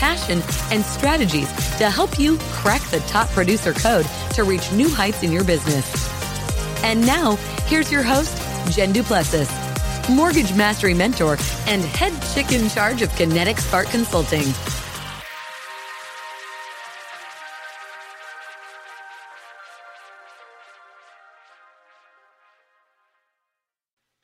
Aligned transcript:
passion, 0.00 0.42
and 0.72 0.82
strategies 0.82 1.52
to 1.76 1.90
help 1.90 2.18
you 2.18 2.38
crack 2.52 2.80
the 2.90 3.00
top 3.00 3.28
producer 3.28 3.74
code 3.74 4.06
to 4.32 4.44
reach 4.44 4.72
new 4.72 4.88
heights 4.88 5.22
in 5.22 5.30
your 5.30 5.44
business. 5.44 5.84
And 6.82 7.06
now, 7.06 7.36
here's 7.66 7.92
your 7.92 8.02
host, 8.02 8.34
Jen 8.74 8.92
Duplessis, 8.92 9.50
Mortgage 10.08 10.54
Mastery 10.56 10.94
Mentor 10.94 11.36
and 11.66 11.82
head 11.82 12.14
chick 12.32 12.50
in 12.50 12.70
charge 12.70 13.02
of 13.02 13.14
Kinetic 13.14 13.58
Spark 13.58 13.88
Consulting. 13.88 14.46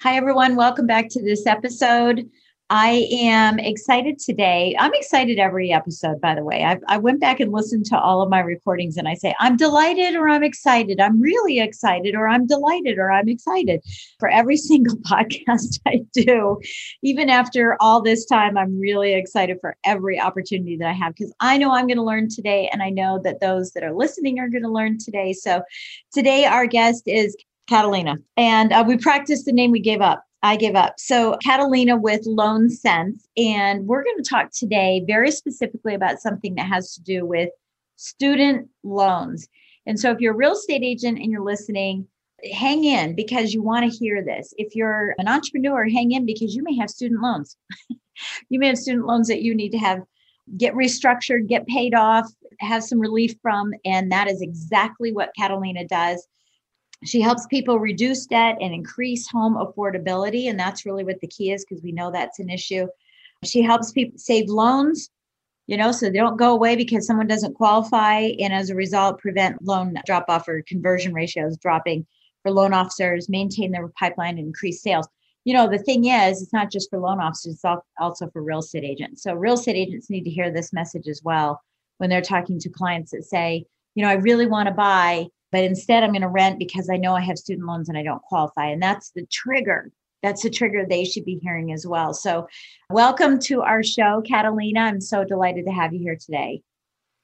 Hi, 0.01 0.17
everyone. 0.17 0.57
Welcome 0.57 0.87
back 0.87 1.09
to 1.11 1.23
this 1.23 1.47
episode. 1.47 2.31
I 2.69 3.07
am 3.13 3.61
excited 3.61 4.19
today. 4.19 4.75
I'm 4.77 4.93
excited 4.95 5.39
every 5.39 5.73
episode, 5.73 6.21
by 6.21 6.35
the 6.35 6.43
way. 6.43 6.65
I, 6.65 6.79
I, 6.89 6.99
went 6.99 7.21
back 7.21 7.39
and 7.39 7.53
listened 7.53 7.87
to 7.87 7.99
all 7.99 8.23
of 8.23 8.29
my 8.29 8.41
recordings 8.41 8.97
and 8.97 9.07
I 9.07 9.15
say, 9.15 9.37
I'm 9.39 9.57
delighted 9.57 10.17
or 10.17 10.29
I'm 10.29 10.43
excited. 10.43 11.01
I'm 11.01 11.21
really 11.21 11.61
excited 11.61 12.17
or 12.17 12.27
I'm 12.27 12.45
delighted 12.45 12.99
or 12.99 13.13
I'm 13.13 13.29
excited 13.29 13.85
for 14.19 14.29
every 14.29 14.57
single 14.57 14.97
podcast 14.97 15.79
I 15.87 16.01
do. 16.13 16.59
Even 17.05 17.31
after 17.31 17.77
all 17.79 18.03
this 18.03 18.27
time, 18.27 18.59
I'm 18.59 18.81
really 18.81 19.15
excited 19.15 19.59
for 19.61 19.77
every 19.85 20.21
opportunity 20.21 20.77
that 20.79 20.89
I 20.89 20.93
have 20.93 21.15
because 21.15 21.33
I 21.39 21.59
know 21.59 21.73
I'm 21.73 21.87
going 21.87 21.99
to 21.99 22.03
learn 22.03 22.29
today. 22.29 22.69
And 22.73 22.83
I 22.83 22.91
know 22.91 23.21
that 23.23 23.39
those 23.41 23.71
that 23.73 23.85
are 23.85 23.95
listening 23.95 24.41
are 24.41 24.49
going 24.49 24.65
to 24.65 24.69
learn 24.69 24.99
today. 24.99 25.35
So 25.35 25.63
today, 26.13 26.47
our 26.47 26.67
guest 26.67 27.05
is 27.07 27.37
Catalina. 27.69 28.17
And 28.37 28.73
uh, 28.73 28.83
we 28.87 28.97
practiced 28.97 29.45
the 29.45 29.53
name 29.53 29.71
we 29.71 29.81
gave 29.81 30.01
up. 30.01 30.26
I 30.47 30.55
give 30.55 30.77
up. 30.77 30.95
So, 31.01 31.37
Catalina 31.43 31.97
with 31.97 32.25
Loan 32.25 32.71
Sense. 32.71 33.27
And 33.37 33.85
we're 33.87 34.05
going 34.05 34.23
to 34.23 34.29
talk 34.29 34.53
today 34.53 35.03
very 35.05 35.33
specifically 35.33 35.95
about 35.95 36.21
something 36.21 36.55
that 36.55 36.67
has 36.67 36.95
to 36.95 37.03
do 37.03 37.27
with 37.27 37.51
student 37.97 38.69
loans. 38.85 39.49
And 39.87 39.99
so, 39.99 40.13
if 40.13 40.21
you're 40.21 40.35
a 40.35 40.37
real 40.37 40.53
estate 40.53 40.85
agent 40.85 41.19
and 41.19 41.33
you're 41.33 41.43
listening, 41.43 42.07
hang 42.53 42.85
in 42.85 43.17
because 43.17 43.55
you 43.55 43.61
want 43.61 43.91
to 43.91 43.99
hear 43.99 44.23
this. 44.23 44.55
If 44.57 44.77
you're 44.77 45.17
an 45.19 45.27
entrepreneur, 45.27 45.89
hang 45.89 46.13
in 46.13 46.25
because 46.25 46.55
you 46.55 46.63
may 46.63 46.77
have 46.77 46.91
student 46.91 47.23
loans. 47.23 47.57
you 48.49 48.61
may 48.61 48.69
have 48.69 48.79
student 48.79 49.07
loans 49.07 49.27
that 49.27 49.43
you 49.43 49.53
need 49.53 49.73
to 49.73 49.79
have 49.79 50.03
get 50.57 50.75
restructured, 50.75 51.49
get 51.49 51.67
paid 51.67 51.93
off, 51.93 52.31
have 52.61 52.85
some 52.85 53.01
relief 53.01 53.35
from. 53.43 53.75
And 53.85 54.13
that 54.13 54.29
is 54.29 54.43
exactly 54.43 55.13
what 55.13 55.33
Catalina 55.37 55.89
does. 55.89 56.25
She 57.05 57.21
helps 57.21 57.47
people 57.47 57.79
reduce 57.79 58.27
debt 58.27 58.57
and 58.61 58.73
increase 58.73 59.29
home 59.29 59.55
affordability. 59.55 60.49
And 60.49 60.59
that's 60.59 60.87
really 60.87 61.05
what 61.05 61.21
the 61.21 61.27
key 61.27 61.53
is 61.53 61.65
because 61.65 61.83
we 61.83 61.93
know 61.93 62.11
that's 62.11 62.39
an 62.39 62.49
issue. 62.49 62.87
She 63.45 63.63
helps 63.63 63.93
people 63.93 64.19
save 64.19 64.49
loans, 64.49 65.11
you 65.67 65.77
know, 65.77 65.93
so 65.93 66.07
they 66.07 66.19
don't 66.19 66.39
go 66.39 66.53
away 66.53 66.75
because 66.75 67.07
someone 67.07 67.27
doesn't 67.27 67.55
qualify. 67.55 68.31
And 68.41 68.53
as 68.53 68.71
a 68.71 68.75
result, 68.75 69.19
prevent 69.19 69.63
loan 69.63 69.97
drop 70.07 70.25
off 70.29 70.49
or 70.49 70.63
conversion 70.63 71.13
ratios 71.13 71.59
dropping 71.59 72.07
for 72.43 72.51
loan 72.51 72.73
officers, 72.73 73.29
maintain 73.29 73.73
their 73.73 73.89
pipeline, 73.89 74.39
and 74.39 74.47
increase 74.47 74.83
sales. 74.83 75.09
You 75.45 75.55
know, 75.55 75.69
the 75.69 75.79
thing 75.79 76.07
is, 76.07 76.43
it's 76.43 76.53
not 76.53 76.73
just 76.73 76.91
for 76.91 76.99
loan 76.99 77.21
officers, 77.21 77.61
it's 77.63 77.83
also 78.01 78.29
for 78.31 78.43
real 78.43 78.61
estate 78.61 78.85
agents. 78.85 79.23
So, 79.23 79.35
real 79.35 79.55
estate 79.55 79.77
agents 79.77 80.11
need 80.11 80.25
to 80.25 80.31
hear 80.31 80.51
this 80.51 80.73
message 80.73 81.09
as 81.09 81.23
well 81.23 81.61
when 81.99 82.11
they're 82.11 82.21
talking 82.21 82.59
to 82.61 82.69
clients 82.69 83.13
that 83.13 83.25
say, 83.25 83.65
you 83.95 84.03
know, 84.03 84.09
I 84.09 84.15
really 84.15 84.47
want 84.47 84.69
to 84.69 84.75
buy, 84.75 85.27
but 85.57 85.65
instead 85.65 86.03
I'm 86.03 86.11
going 86.11 86.21
to 86.21 86.29
rent 86.29 86.59
because 86.59 86.91
I 86.91 86.99
know 86.99 87.15
I 87.15 87.23
have 87.23 87.39
student 87.39 87.67
loans 87.67 87.89
and 87.89 87.97
I 87.97 88.03
don't 88.03 88.21
qualify. 88.21 88.67
And 88.67 88.83
that's 88.83 89.13
the 89.13 89.25
trigger. 89.33 89.91
That's 90.23 90.43
the 90.43 90.51
trigger 90.51 90.85
they 90.85 91.07
should 91.07 91.25
be 91.25 91.41
hearing 91.43 91.73
as 91.73 91.87
well. 91.87 92.13
So, 92.13 92.47
welcome 92.91 93.39
to 93.39 93.63
our 93.63 93.83
show, 93.83 94.21
Catalina. 94.29 94.81
I'm 94.81 95.01
so 95.01 95.25
delighted 95.25 95.65
to 95.65 95.73
have 95.73 95.95
you 95.95 96.01
here 96.01 96.19
today. 96.23 96.61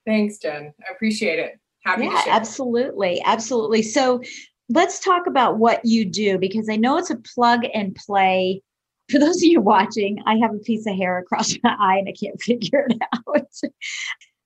Thanks, 0.06 0.38
Jen. 0.38 0.72
I 0.80 0.92
appreciate 0.94 1.40
it. 1.40 1.60
Happy 1.84 2.04
yeah, 2.04 2.22
absolutely. 2.28 3.20
Absolutely. 3.22 3.82
So, 3.82 4.22
let's 4.70 4.98
talk 5.00 5.26
about 5.26 5.58
what 5.58 5.84
you 5.84 6.06
do 6.06 6.38
because 6.38 6.70
I 6.70 6.76
know 6.76 6.96
it's 6.96 7.10
a 7.10 7.16
plug 7.34 7.66
and 7.74 7.94
play. 7.94 8.62
For 9.10 9.18
those 9.18 9.42
of 9.42 9.42
you 9.42 9.60
watching, 9.60 10.22
I 10.24 10.36
have 10.36 10.54
a 10.54 10.58
piece 10.58 10.86
of 10.86 10.96
hair 10.96 11.18
across 11.18 11.52
my 11.62 11.76
eye 11.78 11.98
and 11.98 12.08
I 12.08 12.14
can't 12.18 12.40
figure 12.40 12.86
it 12.88 12.98
out. 13.12 13.46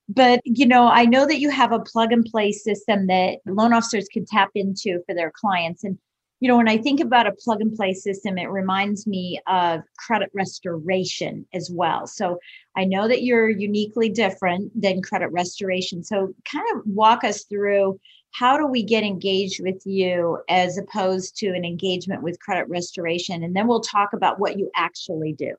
But, 0.08 0.40
you 0.44 0.66
know, 0.66 0.86
I 0.88 1.04
know 1.04 1.26
that 1.26 1.40
you 1.40 1.50
have 1.50 1.72
a 1.72 1.80
plug 1.80 2.12
and 2.12 2.24
play 2.24 2.52
system 2.52 3.08
that 3.08 3.38
loan 3.44 3.72
officers 3.72 4.08
can 4.12 4.24
tap 4.24 4.50
into 4.54 5.02
for 5.04 5.14
their 5.14 5.32
clients. 5.34 5.82
And, 5.82 5.98
you 6.38 6.48
know, 6.48 6.56
when 6.56 6.68
I 6.68 6.78
think 6.78 7.00
about 7.00 7.26
a 7.26 7.32
plug 7.32 7.60
and 7.60 7.74
play 7.74 7.92
system, 7.92 8.38
it 8.38 8.48
reminds 8.50 9.06
me 9.06 9.40
of 9.48 9.80
credit 9.98 10.30
restoration 10.32 11.44
as 11.52 11.70
well. 11.72 12.06
So 12.06 12.38
I 12.76 12.84
know 12.84 13.08
that 13.08 13.24
you're 13.24 13.48
uniquely 13.48 14.08
different 14.08 14.70
than 14.80 15.02
credit 15.02 15.28
restoration. 15.28 16.04
So 16.04 16.32
kind 16.50 16.66
of 16.74 16.82
walk 16.86 17.24
us 17.24 17.42
through 17.44 17.98
how 18.32 18.58
do 18.58 18.66
we 18.66 18.82
get 18.82 19.02
engaged 19.02 19.62
with 19.62 19.80
you 19.86 20.38
as 20.48 20.76
opposed 20.76 21.36
to 21.38 21.48
an 21.48 21.64
engagement 21.64 22.22
with 22.22 22.38
credit 22.38 22.68
restoration? 22.68 23.42
And 23.42 23.56
then 23.56 23.66
we'll 23.66 23.80
talk 23.80 24.12
about 24.12 24.38
what 24.38 24.58
you 24.58 24.70
actually 24.76 25.32
do. 25.32 25.54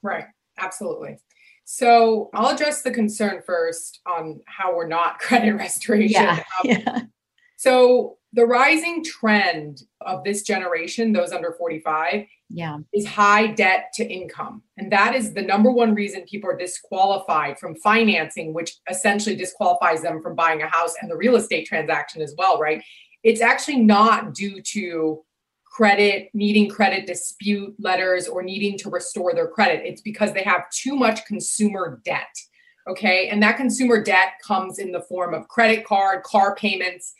Right. 0.00 0.26
Absolutely. 0.56 1.18
So 1.64 2.30
I'll 2.34 2.54
address 2.54 2.82
the 2.82 2.90
concern 2.90 3.42
first 3.44 4.00
on 4.06 4.40
how 4.46 4.76
we're 4.76 4.86
not 4.86 5.18
credit 5.18 5.54
restoration. 5.54 6.22
Yeah, 6.22 6.42
um, 6.62 6.64
yeah. 6.64 7.00
So 7.56 8.18
the 8.34 8.44
rising 8.44 9.02
trend 9.04 9.82
of 10.02 10.24
this 10.24 10.42
generation, 10.42 11.12
those 11.12 11.32
under 11.32 11.52
45, 11.52 12.26
yeah, 12.50 12.78
is 12.92 13.06
high 13.06 13.46
debt 13.46 13.86
to 13.94 14.04
income. 14.04 14.62
And 14.76 14.92
that 14.92 15.14
is 15.14 15.32
the 15.32 15.42
number 15.42 15.70
one 15.70 15.94
reason 15.94 16.22
people 16.22 16.50
are 16.50 16.56
disqualified 16.56 17.58
from 17.58 17.76
financing, 17.76 18.52
which 18.52 18.76
essentially 18.90 19.34
disqualifies 19.34 20.02
them 20.02 20.20
from 20.20 20.34
buying 20.34 20.62
a 20.62 20.68
house 20.68 20.94
and 21.00 21.10
the 21.10 21.16
real 21.16 21.36
estate 21.36 21.66
transaction 21.66 22.20
as 22.20 22.34
well, 22.36 22.58
right? 22.58 22.82
It's 23.22 23.40
actually 23.40 23.78
not 23.78 24.34
due 24.34 24.60
to 24.60 25.24
credit, 25.74 26.30
needing 26.34 26.70
credit 26.70 27.04
dispute 27.04 27.74
letters, 27.80 28.28
or 28.28 28.44
needing 28.44 28.78
to 28.78 28.88
restore 28.88 29.34
their 29.34 29.48
credit. 29.48 29.82
It's 29.84 30.02
because 30.02 30.32
they 30.32 30.44
have 30.44 30.70
too 30.70 30.94
much 30.94 31.24
consumer 31.26 32.00
debt. 32.04 32.34
Okay. 32.88 33.28
And 33.28 33.42
that 33.42 33.56
consumer 33.56 34.02
debt 34.02 34.34
comes 34.46 34.78
in 34.78 34.92
the 34.92 35.00
form 35.00 35.34
of 35.34 35.48
credit 35.48 35.84
card, 35.84 36.22
car 36.22 36.54
payments, 36.54 37.12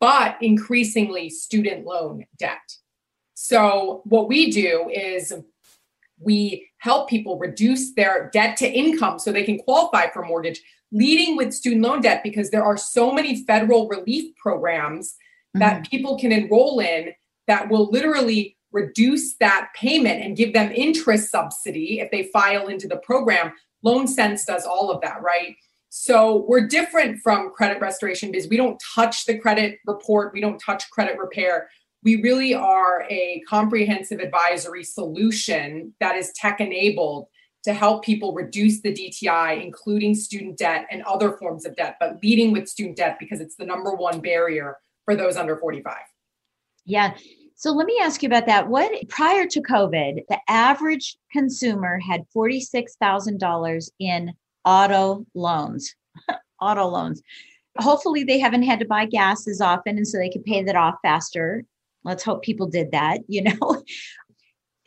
but 0.00 0.36
increasingly 0.42 1.30
student 1.30 1.86
loan 1.86 2.24
debt. 2.38 2.58
So, 3.34 4.02
what 4.04 4.28
we 4.28 4.50
do 4.50 4.90
is 4.92 5.32
we 6.18 6.68
help 6.78 7.08
people 7.08 7.38
reduce 7.38 7.94
their 7.94 8.28
debt 8.32 8.56
to 8.58 8.70
income 8.70 9.18
so 9.18 9.30
they 9.30 9.44
can 9.44 9.58
qualify 9.58 10.10
for 10.10 10.24
mortgage, 10.24 10.60
leading 10.90 11.36
with 11.36 11.54
student 11.54 11.82
loan 11.82 12.00
debt 12.00 12.22
because 12.24 12.50
there 12.50 12.64
are 12.64 12.76
so 12.76 13.12
many 13.12 13.44
federal 13.44 13.88
relief 13.88 14.34
programs 14.36 15.14
that 15.54 15.74
mm-hmm. 15.74 15.90
people 15.90 16.18
can 16.18 16.32
enroll 16.32 16.80
in 16.80 17.12
that 17.50 17.68
will 17.68 17.90
literally 17.90 18.56
reduce 18.70 19.34
that 19.38 19.70
payment 19.74 20.22
and 20.22 20.36
give 20.36 20.52
them 20.52 20.70
interest 20.70 21.32
subsidy 21.32 21.98
if 21.98 22.08
they 22.12 22.22
file 22.32 22.68
into 22.68 22.86
the 22.86 22.98
program. 22.98 23.52
Loan 23.82 24.06
Sense 24.06 24.44
does 24.44 24.64
all 24.64 24.88
of 24.88 25.00
that, 25.00 25.20
right? 25.20 25.56
So 25.88 26.44
we're 26.46 26.68
different 26.68 27.18
from 27.18 27.50
credit 27.50 27.80
restoration 27.80 28.30
because 28.30 28.46
we 28.46 28.56
don't 28.56 28.80
touch 28.94 29.26
the 29.26 29.36
credit 29.36 29.80
report, 29.84 30.32
we 30.32 30.40
don't 30.40 30.60
touch 30.60 30.88
credit 30.90 31.18
repair. 31.18 31.68
We 32.04 32.22
really 32.22 32.54
are 32.54 33.04
a 33.10 33.42
comprehensive 33.48 34.20
advisory 34.20 34.84
solution 34.84 35.92
that 35.98 36.14
is 36.14 36.30
tech 36.36 36.60
enabled 36.60 37.26
to 37.64 37.72
help 37.72 38.04
people 38.04 38.32
reduce 38.32 38.80
the 38.80 38.94
DTI, 38.94 39.60
including 39.60 40.14
student 40.14 40.56
debt 40.56 40.86
and 40.92 41.02
other 41.02 41.32
forms 41.32 41.66
of 41.66 41.74
debt, 41.74 41.96
but 41.98 42.22
leading 42.22 42.52
with 42.52 42.68
student 42.68 42.96
debt 42.96 43.16
because 43.18 43.40
it's 43.40 43.56
the 43.56 43.66
number 43.66 43.92
one 43.92 44.20
barrier 44.20 44.76
for 45.04 45.16
those 45.16 45.36
under 45.36 45.56
45. 45.56 45.96
Yeah. 46.86 47.14
So 47.60 47.72
let 47.72 47.86
me 47.86 47.98
ask 48.00 48.22
you 48.22 48.26
about 48.26 48.46
that. 48.46 48.68
What 48.68 48.90
prior 49.10 49.46
to 49.46 49.60
COVID, 49.60 50.22
the 50.30 50.38
average 50.48 51.18
consumer 51.30 51.98
had 51.98 52.24
$46,000 52.34 53.90
in 53.98 54.32
auto 54.64 55.26
loans. 55.34 55.94
auto 56.62 56.86
loans. 56.86 57.20
Hopefully 57.76 58.24
they 58.24 58.38
haven't 58.38 58.62
had 58.62 58.78
to 58.78 58.86
buy 58.86 59.04
gas 59.04 59.46
as 59.46 59.60
often 59.60 59.98
and 59.98 60.08
so 60.08 60.16
they 60.16 60.30
could 60.30 60.46
pay 60.46 60.62
that 60.62 60.74
off 60.74 60.94
faster. 61.02 61.66
Let's 62.02 62.24
hope 62.24 62.42
people 62.42 62.66
did 62.66 62.92
that, 62.92 63.18
you 63.28 63.42
know. 63.42 63.82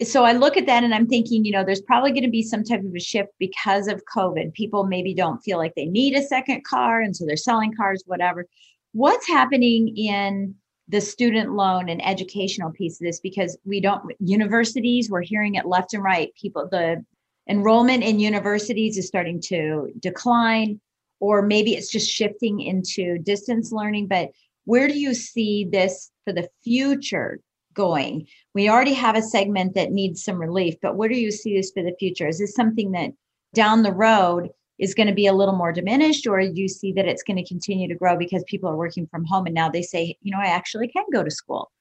so 0.03 0.23
I 0.23 0.33
look 0.33 0.57
at 0.57 0.65
that 0.65 0.83
and 0.83 0.95
I'm 0.95 1.07
thinking, 1.07 1.45
you 1.45 1.51
know, 1.51 1.63
there's 1.63 1.79
probably 1.79 2.09
going 2.09 2.23
to 2.23 2.31
be 2.31 2.41
some 2.41 2.63
type 2.63 2.83
of 2.83 2.95
a 2.95 2.99
shift 2.99 3.33
because 3.37 3.87
of 3.87 4.01
COVID. 4.17 4.51
People 4.55 4.85
maybe 4.85 5.13
don't 5.13 5.41
feel 5.41 5.59
like 5.59 5.75
they 5.75 5.85
need 5.85 6.15
a 6.15 6.23
second 6.23 6.65
car. 6.65 7.01
And 7.01 7.15
so 7.15 7.23
they're 7.27 7.37
selling 7.37 7.75
cars, 7.75 8.01
whatever. 8.07 8.47
What's 8.93 9.27
happening 9.27 9.95
in 9.95 10.55
the 10.93 11.01
student 11.01 11.53
loan 11.53 11.89
and 11.89 12.05
educational 12.05 12.71
piece 12.71 13.01
of 13.01 13.05
this? 13.05 13.19
Because 13.19 13.57
we 13.65 13.81
don't, 13.81 14.13
universities, 14.19 15.09
we're 15.09 15.23
hearing 15.23 15.55
it 15.55 15.65
left 15.65 15.93
and 15.93 16.03
right. 16.03 16.33
People, 16.39 16.69
the 16.71 17.03
enrollment 17.49 18.03
in 18.03 18.19
universities 18.19 18.97
is 18.97 19.07
starting 19.07 19.41
to 19.41 19.91
decline, 19.99 20.79
or 21.19 21.41
maybe 21.41 21.75
it's 21.75 21.91
just 21.91 22.09
shifting 22.09 22.61
into 22.61 23.17
distance 23.17 23.71
learning. 23.71 24.07
But 24.07 24.29
where 24.65 24.87
do 24.87 24.97
you 24.97 25.15
see 25.15 25.65
this 25.65 26.11
for 26.25 26.31
the 26.31 26.47
future 26.63 27.39
going? 27.73 28.27
We 28.53 28.69
already 28.69 28.93
have 28.93 29.17
a 29.17 29.21
segment 29.23 29.73
that 29.73 29.91
needs 29.91 30.23
some 30.23 30.39
relief, 30.39 30.75
but 30.79 30.95
where 30.95 31.09
do 31.09 31.19
you 31.19 31.31
see 31.31 31.57
this 31.57 31.71
for 31.71 31.81
the 31.81 31.95
future? 31.99 32.27
Is 32.27 32.37
this 32.37 32.53
something 32.53 32.91
that 32.91 33.09
down 33.55 33.81
the 33.81 33.91
road 33.91 34.49
is 34.83 34.93
going 34.93 35.07
to 35.07 35.13
be 35.13 35.27
a 35.27 35.33
little 35.33 35.55
more 35.55 35.71
diminished, 35.71 36.27
or 36.27 36.39
you 36.41 36.67
see 36.67 36.91
that 36.93 37.05
it's 37.05 37.23
going 37.23 37.37
to 37.37 37.47
continue 37.47 37.87
to 37.87 37.95
grow 37.95 38.17
because 38.17 38.43
people 38.47 38.69
are 38.69 38.75
working 38.75 39.07
from 39.07 39.23
home 39.23 39.45
and 39.45 39.55
now 39.55 39.69
they 39.69 39.81
say, 39.81 40.17
you 40.21 40.31
know, 40.31 40.39
I 40.39 40.47
actually 40.47 40.89
can 40.89 41.05
go 41.13 41.23
to 41.23 41.31
school? 41.31 41.71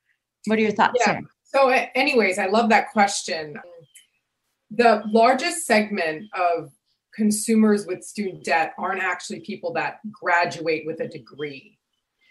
What 0.47 0.59
are 0.59 0.63
your 0.63 0.73
thoughts 0.73 1.03
yeah. 1.05 1.21
So, 1.43 1.69
anyways, 1.69 2.39
I 2.39 2.47
love 2.47 2.71
that 2.71 2.93
question. 2.93 3.57
The 4.71 5.03
largest 5.07 5.67
segment 5.67 6.29
of 6.33 6.71
consumers 7.15 7.87
with 7.87 8.03
student 8.05 8.45
debt 8.45 8.73
aren't 8.79 9.03
actually 9.03 9.41
people 9.41 9.73
that 9.75 9.99
graduate 10.11 10.85
with 10.87 11.01
a 11.01 11.09
degree 11.09 11.79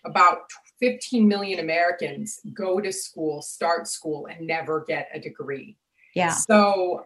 about 0.06 0.40
15 0.80 1.28
million 1.28 1.60
Americans 1.60 2.40
go 2.54 2.80
to 2.80 2.92
school, 2.92 3.42
start 3.42 3.88
school, 3.88 4.28
and 4.28 4.48
never 4.48 4.84
get 4.88 5.10
a 5.14 5.20
degree. 5.20 5.78
Yeah. 6.16 6.32
So 6.32 7.04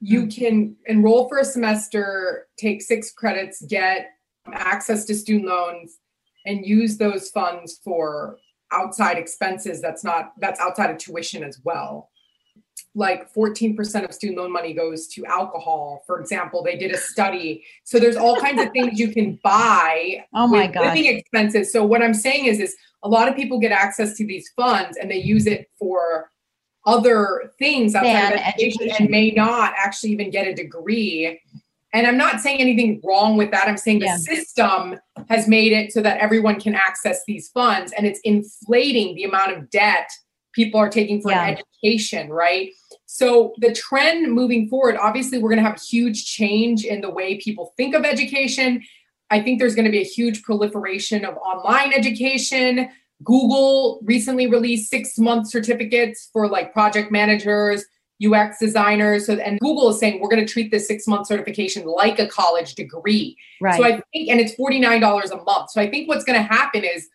you 0.00 0.22
hmm. 0.22 0.28
can 0.28 0.76
enroll 0.86 1.28
for 1.28 1.38
a 1.38 1.44
semester, 1.44 2.48
take 2.58 2.82
six 2.82 3.12
credits, 3.12 3.62
get 3.62 4.10
access 4.52 5.04
to 5.06 5.14
student 5.14 5.48
loans, 5.48 5.98
and 6.44 6.64
use 6.64 6.96
those 6.96 7.30
funds 7.30 7.80
for 7.82 8.38
outside 8.72 9.16
expenses 9.16 9.80
that's 9.80 10.02
not 10.02 10.32
that's 10.38 10.60
outside 10.60 10.90
of 10.90 10.98
tuition 10.98 11.42
as 11.42 11.60
well. 11.64 12.10
Like 12.94 13.32
14% 13.34 14.04
of 14.04 14.14
student 14.14 14.38
loan 14.38 14.52
money 14.52 14.72
goes 14.72 15.06
to 15.08 15.24
alcohol 15.26 16.02
for 16.06 16.20
example. 16.20 16.62
They 16.62 16.76
did 16.76 16.92
a 16.92 16.96
study. 16.96 17.64
So 17.84 17.98
there's 17.98 18.16
all 18.16 18.36
kinds 18.40 18.60
of 18.60 18.70
things 18.72 18.98
you 18.98 19.12
can 19.12 19.38
buy 19.42 20.24
oh 20.34 20.46
my 20.46 20.66
god 20.66 20.94
living 20.94 21.06
expenses. 21.16 21.72
So 21.72 21.84
what 21.84 22.02
i'm 22.02 22.14
saying 22.14 22.46
is 22.46 22.58
is 22.60 22.76
a 23.02 23.08
lot 23.08 23.28
of 23.28 23.36
people 23.36 23.60
get 23.60 23.72
access 23.72 24.16
to 24.16 24.26
these 24.26 24.50
funds 24.56 24.96
and 24.96 25.10
they 25.10 25.18
use 25.18 25.46
it 25.46 25.70
for 25.78 26.30
other 26.86 27.52
things 27.58 27.94
outside 27.94 28.34
of 28.34 28.40
education, 28.40 28.82
education 28.82 28.96
and 29.00 29.10
may 29.10 29.30
not 29.30 29.74
actually 29.76 30.10
even 30.10 30.30
get 30.30 30.46
a 30.46 30.54
degree 30.54 31.40
and 31.92 32.06
i'm 32.06 32.16
not 32.16 32.40
saying 32.40 32.60
anything 32.60 33.00
wrong 33.04 33.36
with 33.36 33.50
that 33.50 33.68
i'm 33.68 33.76
saying 33.76 33.98
the 33.98 34.08
system 34.18 34.96
has 35.28 35.48
made 35.48 35.72
it 35.72 35.92
so 35.92 36.00
that 36.00 36.18
everyone 36.18 36.60
can 36.60 36.74
access 36.74 37.24
these 37.26 37.48
funds 37.48 37.92
and 37.96 38.06
it's 38.06 38.20
inflating 38.20 39.14
the 39.16 39.24
amount 39.24 39.52
of 39.52 39.68
debt 39.70 40.08
people 40.56 40.80
are 40.80 40.88
taking 40.88 41.20
for 41.20 41.30
yeah. 41.30 41.54
education, 41.84 42.30
right? 42.30 42.72
So 43.04 43.52
the 43.58 43.72
trend 43.72 44.32
moving 44.32 44.68
forward, 44.68 44.96
obviously, 44.96 45.38
we're 45.38 45.50
going 45.50 45.62
to 45.62 45.68
have 45.68 45.76
a 45.76 45.80
huge 45.80 46.24
change 46.24 46.84
in 46.84 47.02
the 47.02 47.10
way 47.10 47.38
people 47.38 47.74
think 47.76 47.94
of 47.94 48.04
education. 48.04 48.82
I 49.30 49.42
think 49.42 49.60
there's 49.60 49.74
going 49.74 49.84
to 49.84 49.90
be 49.90 50.00
a 50.00 50.04
huge 50.04 50.42
proliferation 50.42 51.24
of 51.24 51.36
online 51.36 51.92
education. 51.92 52.88
Google 53.24 54.00
recently 54.02 54.46
released 54.46 54.90
six 54.90 55.18
month 55.18 55.48
certificates 55.48 56.28
for 56.32 56.48
like 56.48 56.72
project 56.72 57.10
managers, 57.10 57.84
UX 58.24 58.58
designers. 58.58 59.26
So, 59.26 59.34
and 59.34 59.58
Google 59.60 59.90
is 59.90 59.98
saying 59.98 60.20
we're 60.20 60.28
going 60.28 60.44
to 60.44 60.50
treat 60.50 60.70
this 60.70 60.86
six 60.86 61.06
month 61.06 61.26
certification 61.26 61.86
like 61.86 62.18
a 62.18 62.26
college 62.26 62.74
degree. 62.74 63.36
Right. 63.60 63.76
So 63.76 63.84
I 63.84 64.02
think, 64.12 64.30
and 64.30 64.40
it's 64.40 64.54
$49 64.54 65.30
a 65.30 65.44
month. 65.44 65.70
So 65.70 65.80
I 65.80 65.90
think 65.90 66.08
what's 66.08 66.24
going 66.24 66.38
to 66.38 66.46
happen 66.46 66.84
is 66.84 67.08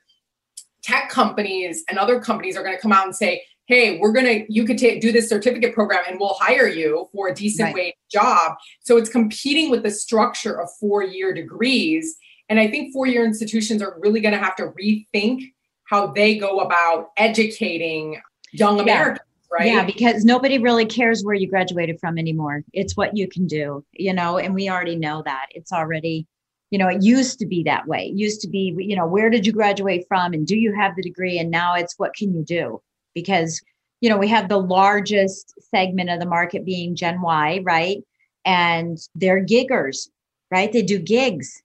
tech 0.83 1.09
companies 1.09 1.83
and 1.89 1.99
other 1.99 2.19
companies 2.19 2.57
are 2.57 2.63
going 2.63 2.75
to 2.75 2.81
come 2.81 2.91
out 2.91 3.05
and 3.05 3.15
say, 3.15 3.43
hey, 3.67 3.99
we're 3.99 4.11
going 4.11 4.25
to, 4.25 4.53
you 4.53 4.65
could 4.65 4.77
take, 4.77 5.01
do 5.01 5.11
this 5.11 5.29
certificate 5.29 5.73
program 5.73 6.03
and 6.07 6.19
we'll 6.19 6.35
hire 6.39 6.67
you 6.67 7.07
for 7.13 7.29
a 7.29 7.33
decent 7.33 7.67
right. 7.67 7.75
wage 7.75 7.93
job. 8.11 8.55
So 8.81 8.97
it's 8.97 9.09
competing 9.09 9.69
with 9.69 9.83
the 9.83 9.91
structure 9.91 10.59
of 10.59 10.69
four 10.79 11.03
year 11.03 11.33
degrees. 11.33 12.17
And 12.49 12.59
I 12.59 12.67
think 12.67 12.91
four 12.91 13.05
year 13.05 13.23
institutions 13.23 13.81
are 13.81 13.97
really 13.99 14.19
going 14.19 14.33
to 14.33 14.39
have 14.39 14.55
to 14.57 14.71
rethink 14.71 15.53
how 15.91 16.07
they 16.07 16.37
go 16.37 16.61
about 16.61 17.11
educating 17.17 18.19
young 18.53 18.77
yeah. 18.77 18.83
Americans. 18.83 19.27
Right? 19.51 19.67
Yeah, 19.67 19.83
because 19.83 20.23
nobody 20.23 20.59
really 20.59 20.85
cares 20.85 21.25
where 21.25 21.35
you 21.35 21.45
graduated 21.45 21.99
from 21.99 22.17
anymore. 22.17 22.63
It's 22.71 22.95
what 22.95 23.17
you 23.17 23.27
can 23.27 23.47
do, 23.47 23.83
you 23.91 24.13
know, 24.13 24.37
and 24.37 24.55
we 24.55 24.69
already 24.69 24.95
know 24.95 25.21
that. 25.25 25.47
It's 25.51 25.73
already 25.73 26.25
you 26.69 26.79
know 26.79 26.87
it 26.87 27.03
used 27.03 27.37
to 27.39 27.45
be 27.45 27.63
that 27.63 27.85
way 27.85 28.05
it 28.05 28.17
used 28.17 28.39
to 28.39 28.47
be 28.47 28.73
you 28.77 28.95
know 28.95 29.05
where 29.05 29.29
did 29.29 29.45
you 29.45 29.51
graduate 29.51 30.05
from 30.07 30.31
and 30.31 30.47
do 30.47 30.57
you 30.57 30.73
have 30.73 30.95
the 30.95 31.01
degree 31.01 31.37
and 31.37 31.51
now 31.51 31.75
it's 31.75 31.99
what 31.99 32.15
can 32.15 32.33
you 32.33 32.45
do 32.45 32.81
because 33.13 33.61
you 33.99 34.09
know 34.09 34.17
we 34.17 34.29
have 34.29 34.47
the 34.47 34.55
largest 34.57 35.53
segment 35.69 36.09
of 36.09 36.21
the 36.21 36.25
market 36.25 36.63
being 36.63 36.95
gen 36.95 37.19
y 37.19 37.59
right 37.63 37.97
and 38.45 38.99
they're 39.15 39.45
giggers 39.45 40.07
right 40.49 40.71
they 40.71 40.81
do 40.81 40.97
gigs 40.97 41.61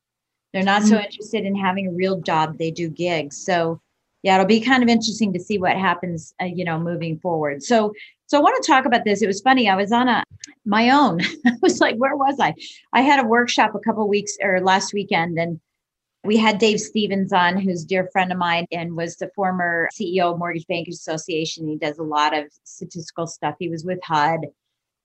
they're 0.53 0.65
not 0.65 0.83
mm-hmm. 0.83 0.91
so 0.91 0.99
interested 0.99 1.45
in 1.45 1.55
having 1.55 1.87
a 1.87 1.93
real 1.93 2.21
job 2.21 2.59
they 2.59 2.73
do 2.73 2.91
gigs 2.91 3.37
so 3.37 3.81
yeah 4.27 4.35
it'll 4.35 4.47
be 4.47 4.61
kind 4.61 4.83
of 4.83 4.89
interesting 4.89 5.33
to 5.33 5.41
see 5.41 5.57
what 5.57 5.77
happens 5.77 6.35
uh, 6.43 6.45
you 6.45 6.65
know 6.65 6.79
moving 6.79 7.19
forward 7.21 7.63
so 7.63 7.93
so 8.29 8.39
I 8.39 8.41
want 8.41 8.61
to 8.61 8.67
talk 8.67 8.87
about 8.87 9.05
this. 9.05 9.23
It 9.23 9.29
was 9.29 9.41
funny. 9.41 9.69
I 9.69 9.77
was 9.77 9.93
on 9.93 10.09
a 10.09 10.25
my 10.65 10.91
own. 10.91 11.21
I 11.47 11.53
was 11.63 11.81
like, 11.81 11.97
where 11.97 12.17
was 12.17 12.39
I? 12.41 12.55
I 12.93 13.03
had 13.03 13.25
a 13.25 13.29
workshop 13.29 13.75
a 13.75 13.79
couple 13.79 14.09
weeks 14.09 14.37
or 14.43 14.61
last 14.61 14.93
weekend, 14.93 15.39
and 15.39 15.61
we 16.25 16.37
had 16.37 16.59
Dave 16.59 16.81
Stevens 16.81 17.33
on, 17.33 17.57
who's 17.57 17.85
a 17.85 17.87
dear 17.87 18.09
friend 18.13 18.33
of 18.33 18.39
mine 18.39 18.67
and 18.73 18.97
was 18.97 19.17
the 19.17 19.31
former 19.37 19.89
CEO 19.97 20.33
of 20.33 20.39
Mortgage 20.39 20.67
Bankers 20.67 20.97
Association. 20.97 21.69
He 21.69 21.77
does 21.77 21.99
a 21.99 22.03
lot 22.03 22.37
of 22.37 22.47
statistical 22.65 23.29
stuff. 23.29 23.55
He 23.61 23.69
was 23.69 23.85
with 23.85 24.01
HUD. 24.03 24.47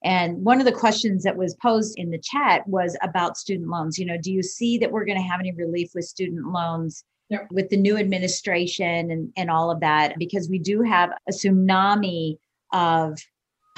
And 0.03 0.44
one 0.44 0.59
of 0.59 0.65
the 0.65 0.71
questions 0.71 1.21
that 1.24 1.38
was 1.38 1.56
posed 1.62 2.00
in 2.00 2.09
the 2.09 2.17
chat 2.17 2.67
was 2.67 2.97
about 3.03 3.38
student 3.38 3.69
loans. 3.69 4.00
You 4.00 4.07
know, 4.07 4.17
do 4.19 4.31
you 4.31 4.41
see 4.41 4.79
that 4.79 4.91
we're 4.91 5.06
going 5.06 5.21
to 5.21 5.27
have 5.27 5.39
any 5.39 5.51
relief 5.51 5.91
with 5.94 6.06
student 6.06 6.47
loans 6.47 7.03
yep. 7.31 7.48
with 7.50 7.69
the 7.69 7.78
new 7.78 7.98
administration 7.98 9.10
and, 9.10 9.33
and 9.36 9.50
all 9.50 9.72
of 9.72 9.80
that? 9.80 10.19
Because 10.19 10.50
we 10.50 10.60
do 10.60 10.83
have 10.83 11.10
a 11.28 11.31
tsunami 11.31 12.38
of 12.72 13.18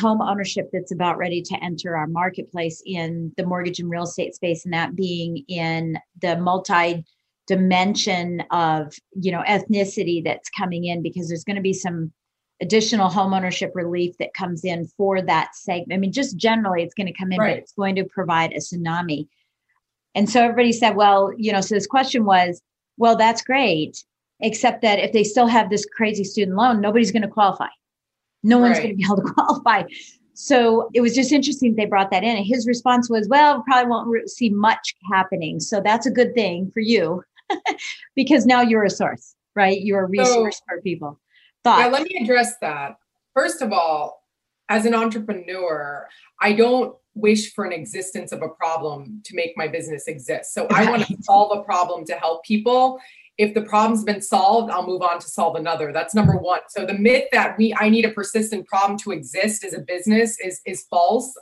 home 0.02 0.22
ownership 0.22 0.70
that's 0.74 0.92
about 0.92 1.18
ready 1.18 1.42
to 1.42 1.64
enter 1.64 1.96
our 1.96 2.08
marketplace 2.08 2.82
in 2.86 3.32
the 3.38 3.46
mortgage 3.46 3.80
and 3.80 3.90
real 3.90 4.04
estate 4.04 4.36
space 4.36 4.66
and 4.66 4.74
that 4.74 4.96
being 4.96 5.44
in 5.48 5.98
the 6.22 6.36
multi 6.38 7.06
dimension 7.48 8.42
of 8.52 8.94
you 9.12 9.32
know 9.32 9.44
ethnicity 9.48 10.24
that's 10.24 10.50
coming 10.50 10.86
in 10.86 11.04
because 11.04 11.28
there's 11.28 11.44
going 11.44 11.56
to 11.56 11.62
be 11.62 11.74
some 11.74 12.12
additional 12.62 13.10
home 13.10 13.34
ownership 13.34 13.72
relief 13.76 14.16
that 14.18 14.34
comes 14.34 14.64
in 14.64 14.88
for 14.98 15.22
that 15.22 15.54
segment 15.54 15.94
i 15.94 15.98
mean 15.98 16.12
just 16.12 16.38
generally 16.38 16.82
it's 16.82 16.94
going 16.94 17.08
to 17.08 17.14
come 17.14 17.32
in 17.32 17.40
right. 17.40 17.56
but 17.56 17.58
it's 17.60 17.74
going 17.74 17.96
to 17.96 18.06
provide 18.06 18.54
a 18.54 18.60
tsunami 18.60 19.28
and 20.16 20.30
so 20.30 20.42
everybody 20.42 20.72
said 20.72 20.96
well 20.96 21.32
you 21.38 21.52
know 21.52 21.60
so 21.60 21.76
this 21.76 21.88
question 21.88 22.24
was 22.24 22.62
well 22.98 23.16
that's 23.16 23.42
great 23.42 24.04
except 24.40 24.82
that 24.82 25.00
if 25.00 25.14
they 25.14 25.24
still 25.24 25.48
have 25.48 25.70
this 25.70 25.86
crazy 25.86 26.24
student 26.24 26.58
loan 26.58 26.82
nobody's 26.82 27.12
going 27.12 27.22
to 27.22 27.28
qualify 27.28 27.68
no 28.44 28.58
one's 28.58 28.78
right. 28.78 28.84
going 28.84 28.92
to 28.92 28.98
be 28.98 29.06
able 29.06 29.18
to 29.18 29.34
qualify. 29.34 29.84
So 30.36 30.90
it 30.94 31.02
was 31.02 31.16
just 31.16 31.32
interesting 31.32 31.76
they 31.76 31.86
brought 31.86 32.12
that 32.12 32.24
in. 32.24 32.36
And 32.36 32.46
his 32.46 32.68
response 32.68 33.10
was, 33.10 33.28
well, 33.30 33.64
probably 33.64 33.90
won't 33.90 34.30
see 34.30 34.50
much 34.50 34.96
happening. 35.12 35.60
So 35.60 35.80
that's 35.80 36.06
a 36.06 36.12
good 36.12 36.34
thing 36.34 36.70
for 36.72 36.80
you 36.80 37.24
because 38.16 38.46
now 38.46 38.62
you're 38.62 38.84
a 38.84 38.90
source, 38.90 39.36
right? 39.56 39.80
You're 39.80 40.06
a 40.06 40.08
resource 40.08 40.58
so, 40.58 40.64
for 40.68 40.82
people. 40.82 41.20
Thoughts? 41.64 41.84
Yeah, 41.84 41.88
let 41.88 42.04
me 42.04 42.20
address 42.22 42.58
that. 42.62 42.98
First 43.34 43.62
of 43.62 43.72
all, 43.72 44.24
as 44.70 44.86
an 44.86 44.94
entrepreneur, 44.94 46.08
I 46.42 46.54
don't 46.54 46.96
wish 47.16 47.54
for 47.54 47.66
an 47.66 47.72
existence 47.72 48.32
of 48.32 48.42
a 48.42 48.50
problem 48.50 49.22
to 49.26 49.36
make 49.36 49.54
my 49.56 49.68
business 49.68 50.08
exist. 50.08 50.54
So 50.54 50.68
I 50.72 50.90
want 50.90 51.06
to 51.08 51.18
solve 51.22 51.58
a 51.58 51.64
problem 51.64 52.06
to 52.06 52.14
help 52.14 52.44
people. 52.44 53.00
If 53.38 53.54
the 53.54 53.62
problem's 53.62 54.04
been 54.04 54.22
solved 54.22 54.72
i'll 54.72 54.86
move 54.86 55.02
on 55.02 55.20
to 55.20 55.28
solve 55.28 55.56
another. 55.56 55.92
That's 55.92 56.14
number 56.14 56.38
one. 56.38 56.62
So 56.70 56.86
the 56.86 56.94
myth 56.94 57.26
that 57.32 57.58
we 57.58 57.76
i 57.80 57.90
need 57.90 58.06
a 58.06 58.12
persistent 58.12 58.68
problem 58.68 58.98
to 59.00 59.12
exist 59.12 59.64
as 59.64 59.74
a 59.74 59.82
business 59.82 60.40
is 60.40 60.62
is 60.66 60.86
false. 60.90 61.34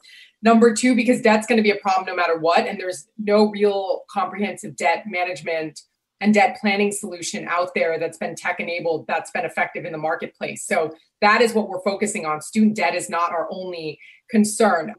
Number 0.41 0.73
two 0.73 0.95
because 0.95 1.21
debt's 1.21 1.47
going 1.47 1.57
to 1.57 1.63
be 1.63 1.71
a 1.71 1.75
problem 1.75 2.05
no 2.05 2.15
matter 2.15 2.37
what 2.37 2.67
and 2.67 2.79
there's 2.79 3.07
no 3.17 3.49
real 3.49 4.01
comprehensive 4.09 4.75
debt 4.75 5.05
management 5.07 5.81
and 6.21 6.33
debt 6.33 6.57
planning 6.61 6.91
solution 6.91 7.47
out 7.47 7.71
there 7.75 7.97
that's 7.97 8.17
been 8.17 8.35
tech 8.35 8.59
enabled 8.59 9.05
that's 9.07 9.31
been 9.31 9.45
effective 9.45 9.85
in 9.85 9.91
the 9.91 9.97
marketplace. 9.97 10.65
So 10.65 10.95
that 11.21 11.41
is 11.41 11.53
what 11.53 11.69
we're 11.69 11.81
focusing 11.81 12.25
on. 12.25 12.41
Student 12.41 12.75
debt 12.75 12.95
is 12.95 13.09
not 13.09 13.31
our 13.31 13.47
only 13.51 13.99
concern 14.29 14.95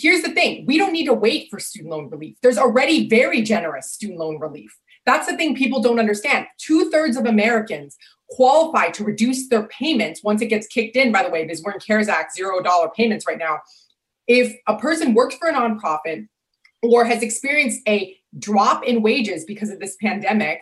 here's 0.00 0.22
the 0.22 0.32
thing 0.32 0.64
we 0.66 0.78
don't 0.78 0.92
need 0.92 1.06
to 1.06 1.14
wait 1.14 1.48
for 1.50 1.58
student 1.58 1.90
loan 1.90 2.08
relief 2.10 2.36
there's 2.42 2.58
already 2.58 3.08
very 3.08 3.42
generous 3.42 3.92
student 3.92 4.18
loan 4.18 4.38
relief 4.38 4.78
that's 5.06 5.28
the 5.28 5.36
thing 5.36 5.54
people 5.54 5.80
don't 5.80 6.00
understand. 6.00 6.46
Two 6.58 6.90
thirds 6.90 7.16
of 7.16 7.24
Americans 7.24 7.96
qualify 8.28 8.88
to 8.90 9.04
reduce 9.04 9.48
their 9.48 9.68
payments 9.68 10.22
once 10.22 10.42
it 10.42 10.46
gets 10.46 10.66
kicked 10.66 10.96
in, 10.96 11.12
by 11.12 11.22
the 11.22 11.30
way, 11.30 11.44
because 11.44 11.62
we're 11.62 11.72
in 11.72 11.80
CARES 11.80 12.08
Act 12.08 12.34
zero 12.34 12.60
dollar 12.60 12.90
payments 12.90 13.24
right 13.26 13.38
now. 13.38 13.60
If 14.26 14.56
a 14.66 14.76
person 14.76 15.14
works 15.14 15.36
for 15.36 15.48
a 15.48 15.54
nonprofit 15.54 16.26
or 16.82 17.04
has 17.04 17.22
experienced 17.22 17.80
a 17.88 18.16
drop 18.38 18.84
in 18.84 19.00
wages 19.00 19.44
because 19.44 19.70
of 19.70 19.78
this 19.78 19.96
pandemic, 20.02 20.60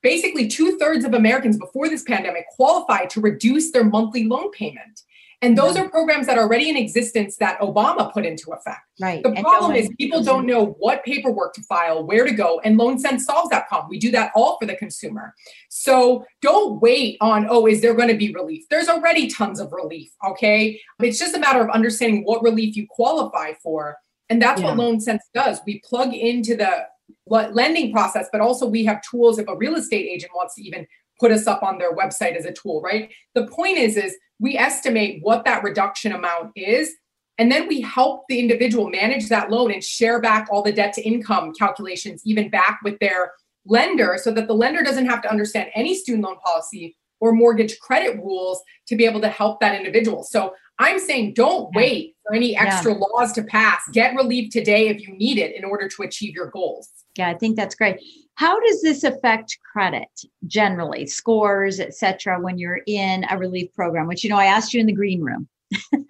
basically 0.00 0.46
two 0.46 0.78
thirds 0.78 1.04
of 1.04 1.12
Americans 1.12 1.58
before 1.58 1.88
this 1.88 2.04
pandemic 2.04 2.46
qualified 2.50 3.10
to 3.10 3.20
reduce 3.20 3.72
their 3.72 3.84
monthly 3.84 4.24
loan 4.24 4.52
payment. 4.52 5.02
And 5.42 5.58
those 5.58 5.76
are 5.76 5.88
programs 5.88 6.26
that 6.26 6.38
are 6.38 6.44
already 6.44 6.70
in 6.70 6.76
existence 6.76 7.36
that 7.38 7.58
Obama 7.58 8.12
put 8.12 8.24
into 8.24 8.52
effect. 8.52 8.78
Right. 9.00 9.22
The 9.24 9.32
problem 9.40 9.74
is 9.74 9.90
people 9.98 10.22
don't 10.22 10.46
know 10.46 10.76
what 10.78 11.04
paperwork 11.04 11.52
to 11.54 11.62
file, 11.64 12.06
where 12.06 12.24
to 12.24 12.32
go, 12.32 12.60
and 12.64 12.78
Loan 12.78 12.96
Sense 12.98 13.24
solves 13.24 13.50
that 13.50 13.66
problem. 13.68 13.90
We 13.90 13.98
do 13.98 14.12
that 14.12 14.30
all 14.36 14.56
for 14.60 14.66
the 14.66 14.76
consumer. 14.76 15.34
So 15.68 16.24
don't 16.42 16.80
wait 16.80 17.16
on, 17.20 17.46
oh, 17.50 17.66
is 17.66 17.80
there 17.80 17.92
going 17.94 18.08
to 18.08 18.16
be 18.16 18.32
relief? 18.32 18.62
There's 18.70 18.88
already 18.88 19.28
tons 19.28 19.58
of 19.58 19.72
relief. 19.72 20.12
Okay. 20.28 20.80
It's 21.00 21.18
just 21.18 21.34
a 21.36 21.40
matter 21.40 21.60
of 21.60 21.70
understanding 21.70 22.22
what 22.22 22.42
relief 22.42 22.76
you 22.76 22.86
qualify 22.88 23.54
for. 23.60 23.96
And 24.30 24.40
that's 24.40 24.60
yeah. 24.60 24.68
what 24.68 24.76
Loan 24.76 25.00
Sense 25.00 25.28
does. 25.34 25.60
We 25.66 25.82
plug 25.84 26.14
into 26.14 26.56
the 26.56 26.86
lending 27.26 27.92
process, 27.92 28.28
but 28.30 28.40
also 28.40 28.66
we 28.66 28.84
have 28.84 29.02
tools 29.02 29.38
if 29.38 29.48
a 29.48 29.56
real 29.56 29.74
estate 29.74 30.08
agent 30.08 30.32
wants 30.36 30.54
to 30.54 30.62
even 30.62 30.86
put 31.20 31.30
us 31.30 31.46
up 31.46 31.62
on 31.62 31.78
their 31.78 31.94
website 31.94 32.36
as 32.36 32.44
a 32.44 32.52
tool, 32.52 32.80
right? 32.82 33.12
The 33.34 33.46
point 33.46 33.78
is, 33.78 33.96
is 33.96 34.16
we 34.42 34.58
estimate 34.58 35.20
what 35.22 35.44
that 35.44 35.62
reduction 35.62 36.12
amount 36.12 36.50
is. 36.56 36.92
And 37.38 37.50
then 37.50 37.68
we 37.68 37.80
help 37.80 38.24
the 38.28 38.40
individual 38.40 38.90
manage 38.90 39.28
that 39.28 39.50
loan 39.50 39.72
and 39.72 39.82
share 39.82 40.20
back 40.20 40.48
all 40.50 40.62
the 40.62 40.72
debt 40.72 40.92
to 40.94 41.02
income 41.02 41.52
calculations, 41.54 42.22
even 42.26 42.50
back 42.50 42.80
with 42.82 42.98
their 42.98 43.32
lender, 43.64 44.18
so 44.20 44.32
that 44.32 44.48
the 44.48 44.52
lender 44.52 44.82
doesn't 44.82 45.06
have 45.06 45.22
to 45.22 45.30
understand 45.30 45.70
any 45.74 45.94
student 45.94 46.24
loan 46.24 46.36
policy 46.44 46.96
or 47.20 47.32
mortgage 47.32 47.78
credit 47.78 48.16
rules 48.16 48.60
to 48.88 48.96
be 48.96 49.06
able 49.06 49.20
to 49.20 49.28
help 49.28 49.60
that 49.60 49.76
individual. 49.76 50.24
So 50.24 50.52
I'm 50.78 50.98
saying 50.98 51.34
don't 51.34 51.74
wait 51.74 52.16
for 52.26 52.34
any 52.34 52.56
extra 52.56 52.92
yeah. 52.92 52.98
laws 52.98 53.32
to 53.32 53.42
pass. 53.42 53.82
Get 53.92 54.14
relief 54.14 54.50
today 54.50 54.88
if 54.88 55.06
you 55.06 55.14
need 55.16 55.38
it 55.38 55.54
in 55.54 55.64
order 55.64 55.88
to 55.88 56.02
achieve 56.02 56.34
your 56.34 56.46
goals. 56.46 56.88
Yeah, 57.16 57.28
I 57.28 57.34
think 57.34 57.56
that's 57.56 57.74
great. 57.74 58.00
How 58.36 58.58
does 58.60 58.80
this 58.80 59.04
affect 59.04 59.58
credit 59.72 60.08
generally, 60.46 61.06
scores, 61.06 61.78
etc., 61.78 62.40
when 62.40 62.58
you're 62.58 62.80
in 62.86 63.24
a 63.30 63.38
relief 63.38 63.72
program? 63.74 64.06
Which 64.06 64.24
you 64.24 64.30
know, 64.30 64.38
I 64.38 64.46
asked 64.46 64.72
you 64.72 64.80
in 64.80 64.86
the 64.86 64.92
green 64.92 65.20
room. 65.20 65.48
yeah, 65.92 66.08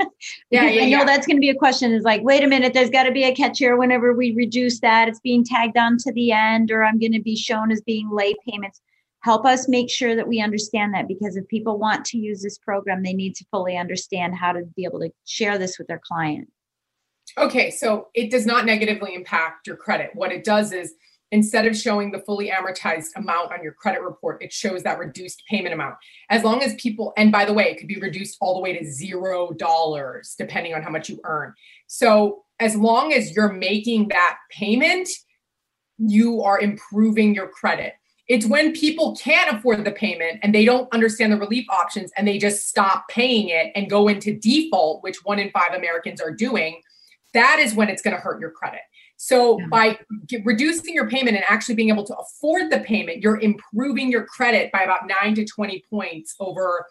yeah, 0.50 0.60
I 0.82 0.90
know 0.90 0.98
yeah. 0.98 1.04
that's 1.04 1.26
going 1.26 1.36
to 1.36 1.40
be 1.40 1.50
a 1.50 1.54
question. 1.54 1.92
Is 1.92 2.04
like, 2.04 2.22
wait 2.22 2.44
a 2.44 2.46
minute, 2.46 2.72
there's 2.72 2.90
got 2.90 3.04
to 3.04 3.12
be 3.12 3.24
a 3.24 3.34
catch 3.34 3.58
here. 3.58 3.76
Whenever 3.76 4.12
we 4.12 4.32
reduce 4.32 4.80
that, 4.80 5.08
it's 5.08 5.20
being 5.20 5.44
tagged 5.44 5.76
on 5.76 5.98
to 5.98 6.12
the 6.12 6.32
end, 6.32 6.70
or 6.70 6.84
I'm 6.84 6.98
going 6.98 7.12
to 7.12 7.22
be 7.22 7.36
shown 7.36 7.70
as 7.72 7.80
being 7.80 8.10
late 8.10 8.36
payments. 8.48 8.80
Help 9.22 9.46
us 9.46 9.68
make 9.68 9.88
sure 9.88 10.16
that 10.16 10.26
we 10.26 10.40
understand 10.40 10.94
that 10.94 11.06
because 11.08 11.36
if 11.36 11.46
people 11.48 11.78
want 11.78 12.04
to 12.06 12.18
use 12.18 12.42
this 12.42 12.58
program, 12.58 13.02
they 13.02 13.12
need 13.12 13.34
to 13.36 13.44
fully 13.50 13.76
understand 13.76 14.34
how 14.34 14.52
to 14.52 14.62
be 14.76 14.84
able 14.84 15.00
to 15.00 15.10
share 15.24 15.58
this 15.58 15.78
with 15.78 15.86
their 15.86 16.00
client. 16.04 16.48
Okay, 17.38 17.70
so 17.70 18.08
it 18.14 18.30
does 18.30 18.46
not 18.46 18.66
negatively 18.66 19.14
impact 19.14 19.66
your 19.66 19.76
credit. 19.76 20.10
What 20.14 20.32
it 20.32 20.44
does 20.44 20.72
is 20.72 20.94
instead 21.30 21.66
of 21.66 21.76
showing 21.76 22.10
the 22.10 22.18
fully 22.18 22.50
amortized 22.50 23.08
amount 23.16 23.52
on 23.52 23.62
your 23.62 23.72
credit 23.72 24.02
report, 24.02 24.42
it 24.42 24.52
shows 24.52 24.82
that 24.82 24.98
reduced 24.98 25.42
payment 25.48 25.72
amount. 25.72 25.94
As 26.28 26.44
long 26.44 26.62
as 26.62 26.74
people, 26.74 27.12
and 27.16 27.32
by 27.32 27.44
the 27.44 27.54
way, 27.54 27.70
it 27.70 27.78
could 27.78 27.88
be 27.88 27.98
reduced 27.98 28.36
all 28.40 28.54
the 28.54 28.60
way 28.60 28.76
to 28.76 28.84
zero 28.84 29.52
dollars, 29.52 30.34
depending 30.36 30.74
on 30.74 30.82
how 30.82 30.90
much 30.90 31.08
you 31.08 31.20
earn. 31.24 31.54
So 31.86 32.42
as 32.60 32.76
long 32.76 33.12
as 33.12 33.34
you're 33.34 33.52
making 33.52 34.08
that 34.08 34.36
payment, 34.50 35.08
you 35.98 36.42
are 36.42 36.60
improving 36.60 37.34
your 37.34 37.48
credit. 37.48 37.94
It's 38.28 38.46
when 38.46 38.72
people 38.72 39.16
can't 39.16 39.56
afford 39.56 39.84
the 39.84 39.90
payment 39.90 40.38
and 40.42 40.54
they 40.54 40.64
don't 40.64 40.92
understand 40.92 41.32
the 41.32 41.36
relief 41.36 41.66
options 41.68 42.12
and 42.16 42.26
they 42.26 42.38
just 42.38 42.68
stop 42.68 43.08
paying 43.08 43.48
it 43.48 43.72
and 43.74 43.90
go 43.90 44.08
into 44.08 44.38
default, 44.38 45.02
which 45.02 45.24
one 45.24 45.38
in 45.38 45.50
five 45.50 45.74
Americans 45.74 46.20
are 46.20 46.32
doing 46.32 46.80
that 47.34 47.58
is 47.58 47.74
when 47.74 47.88
it's 47.88 48.02
going 48.02 48.14
to 48.14 48.20
hurt 48.20 48.40
your 48.40 48.50
credit. 48.50 48.80
So 49.16 49.58
yeah. 49.58 49.66
by 49.66 49.98
reducing 50.44 50.94
your 50.94 51.08
payment 51.08 51.36
and 51.36 51.44
actually 51.48 51.76
being 51.76 51.90
able 51.90 52.04
to 52.04 52.16
afford 52.16 52.70
the 52.70 52.80
payment, 52.80 53.22
you're 53.22 53.40
improving 53.40 54.10
your 54.10 54.24
credit 54.24 54.72
by 54.72 54.82
about 54.82 55.06
9 55.22 55.34
to 55.36 55.44
20 55.44 55.84
points 55.88 56.34
over 56.40 56.84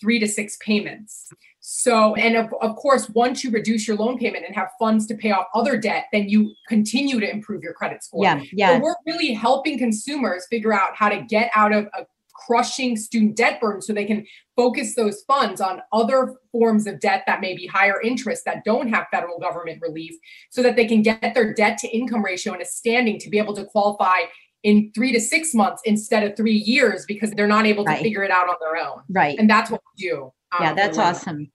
3 0.00 0.18
to 0.18 0.28
6 0.28 0.56
payments. 0.60 1.30
So, 1.70 2.14
and 2.14 2.34
of, 2.34 2.50
of 2.62 2.76
course, 2.76 3.10
once 3.10 3.44
you 3.44 3.50
reduce 3.50 3.86
your 3.86 3.98
loan 3.98 4.16
payment 4.16 4.46
and 4.46 4.56
have 4.56 4.70
funds 4.78 5.06
to 5.08 5.14
pay 5.14 5.32
off 5.32 5.48
other 5.54 5.76
debt, 5.76 6.06
then 6.14 6.26
you 6.26 6.54
continue 6.66 7.20
to 7.20 7.30
improve 7.30 7.62
your 7.62 7.74
credit 7.74 8.02
score. 8.02 8.24
Yeah, 8.24 8.42
yeah. 8.54 8.76
So 8.78 8.84
we're 8.84 8.94
really 9.04 9.34
helping 9.34 9.76
consumers 9.76 10.46
figure 10.48 10.72
out 10.72 10.96
how 10.96 11.10
to 11.10 11.20
get 11.20 11.50
out 11.54 11.74
of 11.74 11.84
a 11.88 12.06
crushing 12.32 12.96
student 12.96 13.36
debt 13.36 13.60
burden 13.60 13.82
so 13.82 13.92
they 13.92 14.06
can 14.06 14.26
focus 14.56 14.94
those 14.94 15.20
funds 15.26 15.60
on 15.60 15.82
other 15.92 16.36
forms 16.52 16.86
of 16.86 17.00
debt 17.00 17.24
that 17.26 17.42
may 17.42 17.54
be 17.54 17.66
higher 17.66 18.00
interest 18.00 18.46
that 18.46 18.64
don't 18.64 18.88
have 18.88 19.06
federal 19.10 19.38
government 19.38 19.78
relief 19.82 20.14
so 20.48 20.62
that 20.62 20.74
they 20.74 20.86
can 20.86 21.02
get 21.02 21.34
their 21.34 21.52
debt 21.52 21.76
to 21.76 21.88
income 21.94 22.24
ratio 22.24 22.54
in 22.54 22.62
a 22.62 22.64
standing 22.64 23.18
to 23.18 23.28
be 23.28 23.36
able 23.36 23.54
to 23.54 23.66
qualify 23.66 24.20
in 24.62 24.90
three 24.94 25.12
to 25.12 25.20
six 25.20 25.52
months 25.52 25.82
instead 25.84 26.22
of 26.24 26.34
three 26.34 26.56
years 26.56 27.04
because 27.06 27.30
they're 27.32 27.46
not 27.46 27.66
able 27.66 27.84
to 27.84 27.90
right. 27.90 28.02
figure 28.02 28.22
it 28.22 28.30
out 28.30 28.48
on 28.48 28.56
their 28.58 28.82
own. 28.82 29.02
Right. 29.10 29.38
And 29.38 29.50
that's 29.50 29.70
what 29.70 29.82
we 29.94 30.08
do. 30.08 30.32
Um, 30.50 30.64
yeah, 30.64 30.72
that's 30.72 30.96
awesome. 30.96 31.50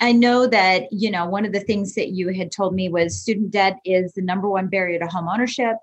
I 0.00 0.12
know 0.12 0.46
that, 0.46 0.92
you 0.92 1.10
know, 1.10 1.26
one 1.26 1.44
of 1.44 1.52
the 1.52 1.60
things 1.60 1.94
that 1.94 2.10
you 2.10 2.28
had 2.28 2.50
told 2.50 2.74
me 2.74 2.88
was 2.88 3.20
student 3.20 3.50
debt 3.50 3.78
is 3.84 4.12
the 4.12 4.22
number 4.22 4.48
one 4.48 4.68
barrier 4.68 4.98
to 4.98 5.06
home 5.06 5.28
ownership. 5.28 5.76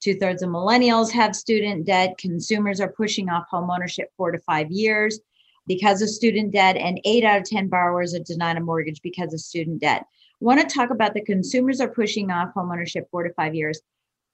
Two 0.00 0.14
thirds 0.14 0.42
of 0.42 0.50
millennials 0.50 1.10
have 1.12 1.34
student 1.34 1.86
debt. 1.86 2.18
Consumers 2.18 2.80
are 2.80 2.92
pushing 2.92 3.30
off 3.30 3.46
home 3.48 3.70
ownership 3.70 4.10
four 4.16 4.32
to 4.32 4.38
five 4.40 4.70
years 4.70 5.18
because 5.66 6.02
of 6.02 6.10
student 6.10 6.52
debt, 6.52 6.76
and 6.76 7.00
eight 7.06 7.24
out 7.24 7.38
of 7.38 7.44
10 7.44 7.68
borrowers 7.68 8.14
are 8.14 8.18
denied 8.18 8.58
a 8.58 8.60
mortgage 8.60 9.00
because 9.02 9.32
of 9.32 9.40
student 9.40 9.80
debt. 9.80 10.04
Want 10.40 10.60
to 10.60 10.66
talk 10.66 10.90
about 10.90 11.14
the 11.14 11.22
consumers 11.22 11.80
are 11.80 11.88
pushing 11.88 12.30
off 12.30 12.52
home 12.52 12.70
ownership 12.70 13.08
four 13.10 13.22
to 13.22 13.32
five 13.32 13.54
years. 13.54 13.80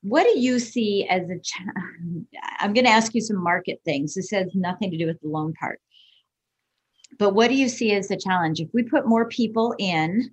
What 0.03 0.25
do 0.25 0.39
you 0.39 0.59
see 0.59 1.07
as 1.09 1.31
a? 1.31 1.37
I'm 2.59 2.73
going 2.73 2.87
to 2.87 2.91
ask 2.91 3.15
you 3.15 3.21
some 3.21 3.41
market 3.41 3.81
things. 3.85 4.15
This 4.15 4.31
has 4.31 4.49
nothing 4.55 4.91
to 4.91 4.97
do 4.97 5.07
with 5.07 5.21
the 5.21 5.29
loan 5.29 5.53
part. 5.53 5.81
But 7.21 7.35
what 7.35 7.49
do 7.49 7.55
you 7.55 7.69
see 7.69 7.93
as 7.93 8.09
the 8.09 8.17
challenge? 8.17 8.61
If 8.61 8.71
we 8.73 8.83
put 8.83 9.07
more 9.07 9.27
people 9.27 9.75
in 9.79 10.31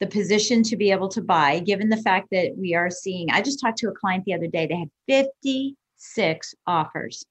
the 0.00 0.06
position 0.08 0.64
to 0.64 0.76
be 0.76 0.90
able 0.90 1.08
to 1.10 1.22
buy, 1.22 1.60
given 1.60 1.88
the 1.88 1.96
fact 1.96 2.26
that 2.32 2.56
we 2.58 2.74
are 2.74 2.90
seeing, 2.90 3.30
I 3.30 3.40
just 3.40 3.60
talked 3.60 3.78
to 3.78 3.88
a 3.88 3.94
client 3.94 4.24
the 4.24 4.34
other 4.34 4.48
day, 4.48 4.66
they 4.66 4.76
had 4.76 4.90
56 5.06 6.54
offers. 6.66 7.24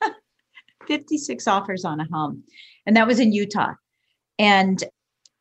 56 0.86 1.48
offers 1.48 1.84
on 1.84 1.98
a 1.98 2.06
home. 2.12 2.44
And 2.86 2.96
that 2.96 3.08
was 3.08 3.18
in 3.18 3.32
Utah. 3.32 3.72
And, 4.38 4.82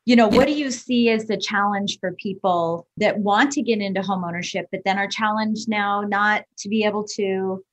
you 0.06 0.16
know, 0.16 0.28
what 0.28 0.48
do 0.48 0.54
you 0.54 0.72
see 0.72 1.12
as 1.12 1.28
the 1.28 1.38
challenge 1.38 2.00
for 2.00 2.14
people 2.14 2.88
that 2.98 3.20
want 3.20 3.52
to 3.52 3.62
get 3.62 3.82
into 3.82 4.02
home 4.02 4.24
ownership, 4.24 4.66
but 4.72 4.82
then 4.84 4.98
are 4.98 5.08
challenged 5.08 5.70
now 5.70 6.02
not 6.02 6.44
to 6.58 6.70
be 6.70 6.84
able 6.84 7.04
to, 7.18 7.64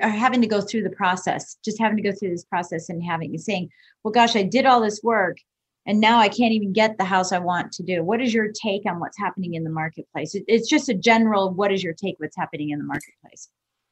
are 0.00 0.08
having 0.08 0.40
to 0.40 0.46
go 0.46 0.60
through 0.60 0.82
the 0.82 0.90
process, 0.90 1.56
just 1.64 1.78
having 1.78 1.96
to 1.96 2.02
go 2.02 2.12
through 2.12 2.30
this 2.30 2.44
process 2.44 2.88
and 2.88 3.02
having 3.02 3.30
and 3.30 3.40
saying, 3.40 3.68
well, 4.02 4.12
gosh, 4.12 4.36
I 4.36 4.42
did 4.42 4.66
all 4.66 4.80
this 4.80 5.02
work 5.02 5.38
and 5.86 6.00
now 6.00 6.18
I 6.18 6.28
can't 6.28 6.52
even 6.52 6.72
get 6.72 6.96
the 6.96 7.04
house 7.04 7.32
I 7.32 7.38
want 7.38 7.72
to 7.72 7.82
do. 7.82 8.04
What 8.04 8.20
is 8.20 8.32
your 8.32 8.50
take 8.52 8.82
on 8.86 9.00
what's 9.00 9.18
happening 9.18 9.54
in 9.54 9.64
the 9.64 9.70
marketplace? 9.70 10.34
It's 10.46 10.68
just 10.68 10.88
a 10.88 10.94
general, 10.94 11.50
what 11.50 11.72
is 11.72 11.82
your 11.82 11.92
take 11.92 12.16
what's 12.18 12.36
happening 12.36 12.70
in 12.70 12.78
the 12.78 12.84
marketplace? 12.84 13.48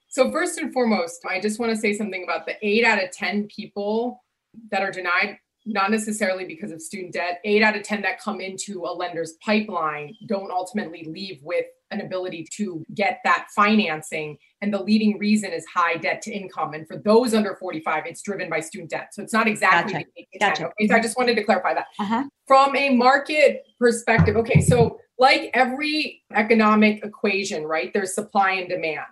So, 0.09 0.31
first 0.31 0.59
and 0.59 0.73
foremost, 0.73 1.25
I 1.29 1.41
just 1.41 1.61
want 1.61 1.71
to 1.71 1.77
say 1.77 1.93
something 1.95 2.25
about 2.25 2.47
the 2.47 2.55
eight 2.67 2.85
out 2.85 3.03
of 3.03 3.11
10 3.13 3.47
people 3.47 4.25
that 4.71 4.83
are 4.83 4.91
denied, 4.91 5.39
not 5.67 5.91
necessarily 5.91 6.45
because 6.45 6.73
of 6.73 6.81
student 6.81 7.13
debt, 7.13 7.41
eight 7.45 7.63
out 7.63 7.77
of 7.77 7.83
10 7.83 8.03
that 8.03 8.21
come 8.21 8.41
into 8.41 8.85
a 8.85 8.93
lender's 8.93 9.35
pipeline 9.45 10.17
don't 10.27 10.51
ultimately 10.51 11.05
leave 11.09 11.41
with 11.43 11.67
an 11.91 12.01
ability 12.01 12.47
to 12.57 12.85
get 12.95 13.21
that 13.25 13.49
financing. 13.55 14.39
And 14.61 14.73
the 14.73 14.83
leading 14.83 15.19
reason 15.19 15.53
is 15.53 15.65
high 15.67 15.97
debt 15.97 16.23
to 16.23 16.31
income. 16.31 16.75
And 16.75 16.87
for 16.87 16.97
those 16.97 17.35
under 17.35 17.57
45, 17.57 18.05
it's 18.07 18.23
driven 18.23 18.49
by 18.49 18.61
student 18.61 18.91
debt. 18.91 19.09
So 19.13 19.23
it's 19.23 19.33
not 19.33 19.49
exactly 19.49 20.07
gotcha. 20.41 20.63
gotcha. 20.63 20.67
Okay, 20.67 20.89
so 20.89 20.95
I 20.95 21.01
just 21.01 21.17
wanted 21.17 21.35
to 21.37 21.45
clarify 21.45 21.75
that. 21.75 21.87
Uh-huh. 21.99 22.25
From 22.47 22.77
a 22.77 22.91
market 22.91 23.63
perspective, 23.79 24.37
okay, 24.37 24.61
so 24.61 24.99
like 25.19 25.51
every 25.55 26.23
economic 26.35 27.05
equation, 27.05 27.65
right, 27.65 27.93
there's 27.93 28.15
supply 28.15 28.53
and 28.53 28.69
demand. 28.69 29.07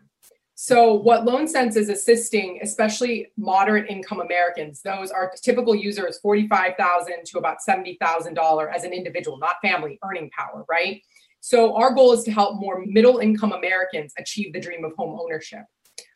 So, 0.61 0.93
what 0.93 1.25
Loan 1.25 1.47
Sense 1.47 1.77
is 1.77 1.89
assisting, 1.89 2.59
especially 2.65 3.29
moderate 3.37 3.89
income 3.89 4.21
Americans, 4.21 4.83
those 4.83 5.13
are 5.13 5.33
typical 5.41 5.73
users, 5.73 6.19
45,000 6.19 7.25
to 7.27 7.39
about 7.39 7.59
$70,000 7.67 8.75
as 8.75 8.83
an 8.83 8.93
individual, 8.93 9.39
not 9.39 9.55
family 9.63 10.01
earning 10.03 10.31
power, 10.37 10.65
right? 10.69 11.01
So, 11.41 11.75
our 11.77 11.93
goal 11.95 12.13
is 12.13 12.25
to 12.25 12.31
help 12.31 12.61
more 12.61 12.85
middle 12.87 13.19
income 13.19 13.53
Americans 13.53 14.13
achieve 14.19 14.53
the 14.53 14.61
dream 14.61 14.85
of 14.85 14.93
home 14.97 15.19
ownership. 15.21 15.63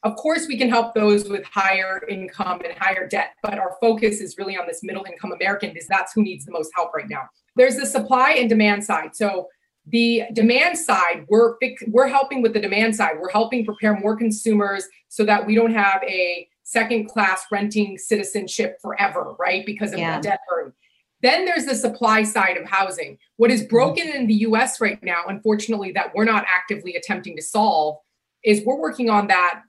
Of 0.05 0.17
course, 0.17 0.47
we 0.49 0.57
can 0.59 0.69
help 0.69 0.95
those 0.95 1.29
with 1.29 1.45
higher 1.45 2.03
income 2.09 2.61
and 2.65 2.77
higher 2.79 3.07
debt, 3.09 3.31
but 3.43 3.59
our 3.59 3.77
focus 3.81 4.21
is 4.21 4.37
really 4.39 4.57
on 4.57 4.67
this 4.67 4.81
middle 4.83 5.05
income 5.05 5.33
American 5.33 5.71
because 5.73 5.89
that's 5.89 6.13
who 6.13 6.23
needs 6.23 6.45
the 6.45 6.53
most 6.53 6.71
help 6.75 6.93
right 6.95 7.09
now. 7.09 7.23
There's 7.57 7.77
the 7.77 7.87
supply 7.87 8.33
and 8.33 8.49
demand 8.49 8.85
side. 8.85 9.15
So, 9.15 9.49
the 9.89 10.23
demand 10.33 10.79
side 10.79 11.27
we're 11.29 11.55
we're 11.89 12.07
helping 12.07 12.41
with 12.41 12.53
the 12.53 12.61
demand 12.61 12.95
side 12.95 13.15
we're 13.21 13.29
helping 13.31 13.65
prepare 13.65 13.99
more 13.99 14.15
consumers 14.15 14.87
so 15.09 15.25
that 15.25 15.45
we 15.45 15.57
don't 15.57 15.75
have 15.75 16.01
a 16.05 16.47
second 16.63 17.07
class 17.07 17.45
renting 17.51 17.99
citizenship 17.99 18.79
forever, 18.81 19.35
right? 19.41 19.67
Because 19.67 19.93
of 19.93 19.99
Yeah. 19.99 20.17
the 20.19 20.23
debt 20.23 20.39
burden. 20.49 20.73
Then 21.23 21.45
there's 21.45 21.67
the 21.67 21.75
supply 21.75 22.25
side 22.25 22.57
of 22.57 22.69
housing. 22.69 23.19
What 23.37 23.51
is 23.51 23.61
mm-hmm. 23.61 23.71
broken 23.71 24.09
in 24.09 24.27
the 24.27 24.35
US 24.35 24.81
right 24.81 25.03
now, 25.03 25.25
unfortunately, 25.29 25.93
that 25.93 26.15
we're 26.15 26.25
not 26.25 26.45
actively 26.49 26.97
attempting 26.97 27.37
to 27.37 27.43
solve 27.43 27.97
is 28.45 28.63
we're 28.65 28.81
working 28.81 29.09
on 29.09 29.29
that 29.29 29.63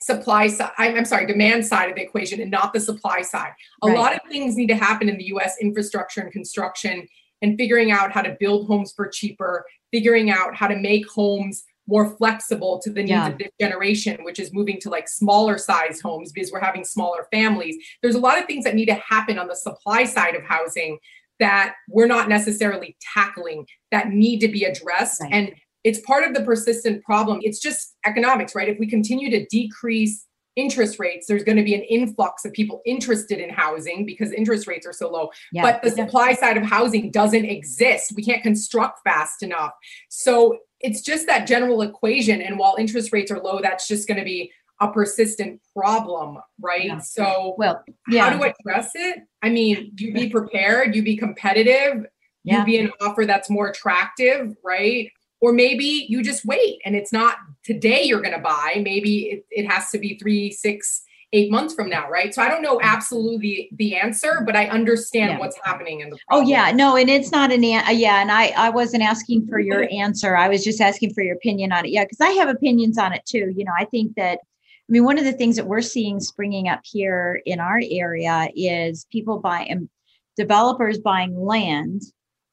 supply 0.00 0.46
side, 0.46 0.70
I'm, 0.78 0.96
I'm 0.96 1.04
sorry, 1.04 1.26
demand 1.26 1.66
side 1.66 1.90
of 1.90 1.96
the 1.96 2.02
equation 2.02 2.40
and 2.40 2.50
not 2.50 2.72
the 2.72 2.80
supply 2.80 3.22
side. 3.22 3.52
A 3.82 3.88
Right. 3.88 3.96
lot 3.96 4.14
of 4.14 4.20
things 4.30 4.56
need 4.56 4.68
to 4.68 4.76
happen 4.76 5.08
in 5.08 5.18
the 5.18 5.26
US 5.26 5.56
infrastructure 5.60 6.20
and 6.20 6.32
construction 6.32 7.06
and 7.42 7.58
figuring 7.58 7.90
out 7.90 8.12
how 8.12 8.22
to 8.22 8.36
build 8.40 8.66
homes 8.66 8.92
for 8.92 9.08
cheaper, 9.08 9.64
figuring 9.92 10.30
out 10.30 10.56
how 10.56 10.68
to 10.68 10.76
make 10.76 11.08
homes 11.08 11.64
more 11.88 12.14
flexible 12.16 12.78
to 12.84 12.90
the 12.90 13.00
needs 13.00 13.10
Yeah. 13.10 13.28
of 13.28 13.38
this 13.38 13.50
generation, 13.60 14.22
which 14.22 14.38
is 14.38 14.52
moving 14.52 14.78
to 14.80 14.90
like 14.90 15.08
smaller 15.08 15.58
size 15.58 16.00
homes 16.00 16.30
because 16.30 16.52
we're 16.52 16.60
having 16.60 16.84
smaller 16.84 17.26
families. 17.32 17.76
There's 18.02 18.14
a 18.14 18.20
lot 18.20 18.38
of 18.38 18.44
things 18.44 18.64
that 18.64 18.74
need 18.74 18.86
to 18.86 18.94
happen 18.94 19.38
on 19.38 19.48
the 19.48 19.56
supply 19.56 20.04
side 20.04 20.36
of 20.36 20.42
housing 20.42 20.98
that 21.40 21.74
we're 21.88 22.06
not 22.06 22.28
necessarily 22.28 22.96
tackling 23.14 23.66
that 23.90 24.10
need 24.10 24.40
to 24.40 24.48
be 24.48 24.64
addressed. 24.64 25.22
Right. 25.22 25.32
And 25.32 25.54
it's 25.84 26.00
part 26.00 26.24
of 26.24 26.34
the 26.34 26.42
persistent 26.42 27.02
problem. 27.04 27.40
It's 27.42 27.60
just 27.60 27.96
economics, 28.04 28.54
right? 28.54 28.68
If 28.68 28.78
we 28.78 28.86
continue 28.86 29.30
to 29.30 29.46
decrease 29.46 30.26
interest 30.56 30.98
rates, 30.98 31.26
there's 31.28 31.44
going 31.44 31.56
to 31.56 31.62
be 31.62 31.74
an 31.74 31.82
influx 31.82 32.44
of 32.44 32.52
people 32.52 32.82
interested 32.84 33.38
in 33.38 33.48
housing 33.48 34.04
because 34.04 34.32
interest 34.32 34.66
rates 34.66 34.84
are 34.86 34.92
so 34.92 35.08
low. 35.08 35.30
Yeah. 35.52 35.62
But 35.62 35.82
the 35.82 35.90
supply 35.92 36.34
side 36.34 36.56
of 36.56 36.64
housing 36.64 37.12
doesn't 37.12 37.44
exist. 37.44 38.12
We 38.16 38.24
can't 38.24 38.42
construct 38.42 38.98
fast 39.04 39.44
enough. 39.44 39.70
So 40.10 40.58
it's 40.80 41.00
just 41.00 41.26
that 41.26 41.46
general 41.46 41.82
equation. 41.82 42.40
And 42.40 42.58
while 42.58 42.76
interest 42.78 43.12
rates 43.12 43.30
are 43.30 43.40
low, 43.40 43.60
that's 43.60 43.88
just 43.88 44.06
going 44.06 44.18
to 44.18 44.24
be 44.24 44.52
a 44.80 44.90
persistent 44.90 45.60
problem, 45.76 46.38
right? 46.60 46.84
Yeah. 46.84 46.98
So 46.98 47.54
well, 47.58 47.82
how 48.06 48.12
yeah. 48.12 48.36
do 48.36 48.44
I 48.44 48.54
address 48.60 48.92
it? 48.94 49.18
I 49.42 49.50
mean, 49.50 49.92
you 49.98 50.12
be 50.12 50.28
prepared, 50.28 50.94
you 50.94 51.02
be 51.02 51.16
competitive, 51.16 52.06
Yeah. 52.44 52.60
you 52.60 52.64
be 52.64 52.78
an 52.78 52.92
offer 53.00 53.26
that's 53.26 53.50
more 53.50 53.68
attractive, 53.68 54.54
right? 54.64 55.10
Or 55.40 55.52
maybe 55.52 56.06
you 56.08 56.22
just 56.22 56.44
wait 56.44 56.80
and 56.84 56.94
it's 56.94 57.12
not 57.12 57.38
today 57.64 58.04
you're 58.04 58.22
going 58.22 58.34
to 58.34 58.40
buy. 58.40 58.80
Maybe 58.84 59.26
it, 59.26 59.46
it 59.50 59.70
has 59.70 59.90
to 59.90 59.98
be 59.98 60.16
three, 60.18 60.52
six, 60.52 61.02
eight 61.32 61.50
months 61.50 61.74
from 61.74 61.90
now, 61.90 62.08
right? 62.08 62.32
So 62.32 62.40
I 62.42 62.48
don't 62.48 62.62
know 62.62 62.80
absolutely 62.82 63.68
the 63.76 63.96
answer, 63.96 64.42
but 64.46 64.56
I 64.56 64.66
understand 64.68 65.32
Yeah. 65.32 65.38
what's 65.38 65.58
happening 65.62 66.00
in 66.00 66.10
the 66.10 66.18
Oh 66.30 66.40
yeah, 66.40 66.70
no, 66.72 66.96
and 66.96 67.10
it's 67.10 67.30
not 67.30 67.52
an 67.52 67.62
an- 67.64 67.98
yeah, 67.98 68.22
and 68.22 68.30
I 68.32 68.46
I 68.56 68.70
wasn't 68.70 69.02
asking 69.02 69.46
for 69.46 69.60
your 69.60 69.86
answer. 69.92 70.36
I 70.36 70.48
was 70.48 70.64
just 70.64 70.80
asking 70.80 71.12
for 71.14 71.22
your 71.22 71.36
opinion 71.36 71.72
on 71.72 71.84
it. 71.84 71.90
Yeah, 71.90 72.04
because 72.04 72.20
I 72.20 72.30
have 72.30 72.48
opinions 72.48 72.96
on 72.98 73.12
it 73.12 73.24
too. 73.26 73.52
You 73.56 73.64
know, 73.64 73.72
I 73.78 73.84
think 73.86 74.14
that 74.16 74.38
I 74.40 74.92
mean 74.92 75.04
one 75.04 75.18
of 75.18 75.24
the 75.24 75.32
things 75.32 75.56
that 75.56 75.66
we're 75.66 75.82
seeing 75.82 76.18
springing 76.20 76.68
up 76.68 76.80
here 76.84 77.42
in 77.44 77.60
our 77.60 77.80
area 77.90 78.48
is 78.56 79.06
people 79.12 79.38
buying 79.38 79.70
um, 79.72 79.90
developers 80.36 80.98
buying 80.98 81.38
land 81.38 82.02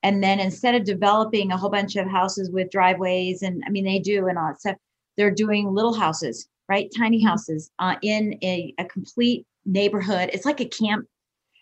and 0.03 0.22
then 0.24 0.39
instead 0.39 0.75
of 0.75 0.84
developing 0.84 1.51
a 1.51 1.58
whole 1.58 1.70
bunch 1.70 1.96
of 1.96 2.08
houses 2.08 2.50
with 2.51 2.70
driveways 2.72 3.41
and 3.41 3.63
I 3.65 3.70
mean 3.70 3.86
they 3.86 4.00
do 4.00 4.27
and 4.27 4.38
all 4.38 4.48
that 4.50 4.60
stuff, 4.60 4.75
they're 5.17 5.32
doing 5.32 5.74
little 5.74 5.94
houses, 5.94 6.48
right? 6.67 6.89
Tiny 6.95 7.24
houses 7.24 7.72
uh, 7.79 7.95
in 8.01 8.38
a, 8.43 8.74
a 8.77 8.86
complete 8.86 9.45
neighborhood. 9.65 10.29
It's 10.34 10.45
like 10.45 10.62
a 10.62 10.65
camp 10.65 11.07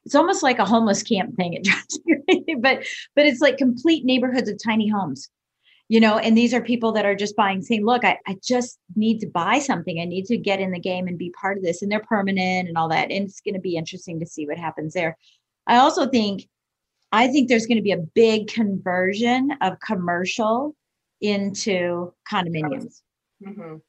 it's 0.05 0.15
almost 0.15 0.43
like 0.43 0.59
a 0.59 0.65
homeless 0.65 1.03
camp 1.03 1.35
thing 1.35 1.53
it 1.53 1.67
but 2.61 2.85
but 3.15 3.25
it's 3.25 3.41
like 3.41 3.57
complete 3.57 4.05
neighborhoods 4.05 4.49
of 4.49 4.57
tiny 4.63 4.87
homes 4.87 5.29
you 5.89 5.99
know 5.99 6.17
and 6.17 6.37
these 6.37 6.53
are 6.53 6.61
people 6.61 6.91
that 6.91 7.05
are 7.05 7.15
just 7.15 7.35
buying 7.35 7.61
saying 7.61 7.85
look 7.85 8.03
I, 8.03 8.17
I 8.27 8.37
just 8.43 8.79
need 8.95 9.19
to 9.19 9.27
buy 9.27 9.59
something 9.59 9.99
i 9.99 10.05
need 10.05 10.25
to 10.25 10.37
get 10.37 10.59
in 10.59 10.71
the 10.71 10.79
game 10.79 11.07
and 11.07 11.17
be 11.17 11.33
part 11.39 11.57
of 11.57 11.63
this 11.63 11.81
and 11.81 11.91
they're 11.91 12.01
permanent 12.01 12.67
and 12.67 12.77
all 12.77 12.89
that 12.89 13.11
and 13.11 13.25
it's 13.25 13.41
going 13.41 13.55
to 13.55 13.61
be 13.61 13.75
interesting 13.75 14.19
to 14.19 14.25
see 14.25 14.45
what 14.45 14.57
happens 14.57 14.93
there 14.93 15.17
i 15.67 15.77
also 15.77 16.07
think 16.07 16.47
i 17.11 17.27
think 17.27 17.49
there's 17.49 17.65
going 17.65 17.77
to 17.77 17.83
be 17.83 17.91
a 17.91 17.97
big 17.97 18.47
conversion 18.47 19.51
of 19.61 19.79
commercial 19.79 20.75
into 21.21 22.13
condominiums 22.29 23.01
Mhm. 23.41 23.81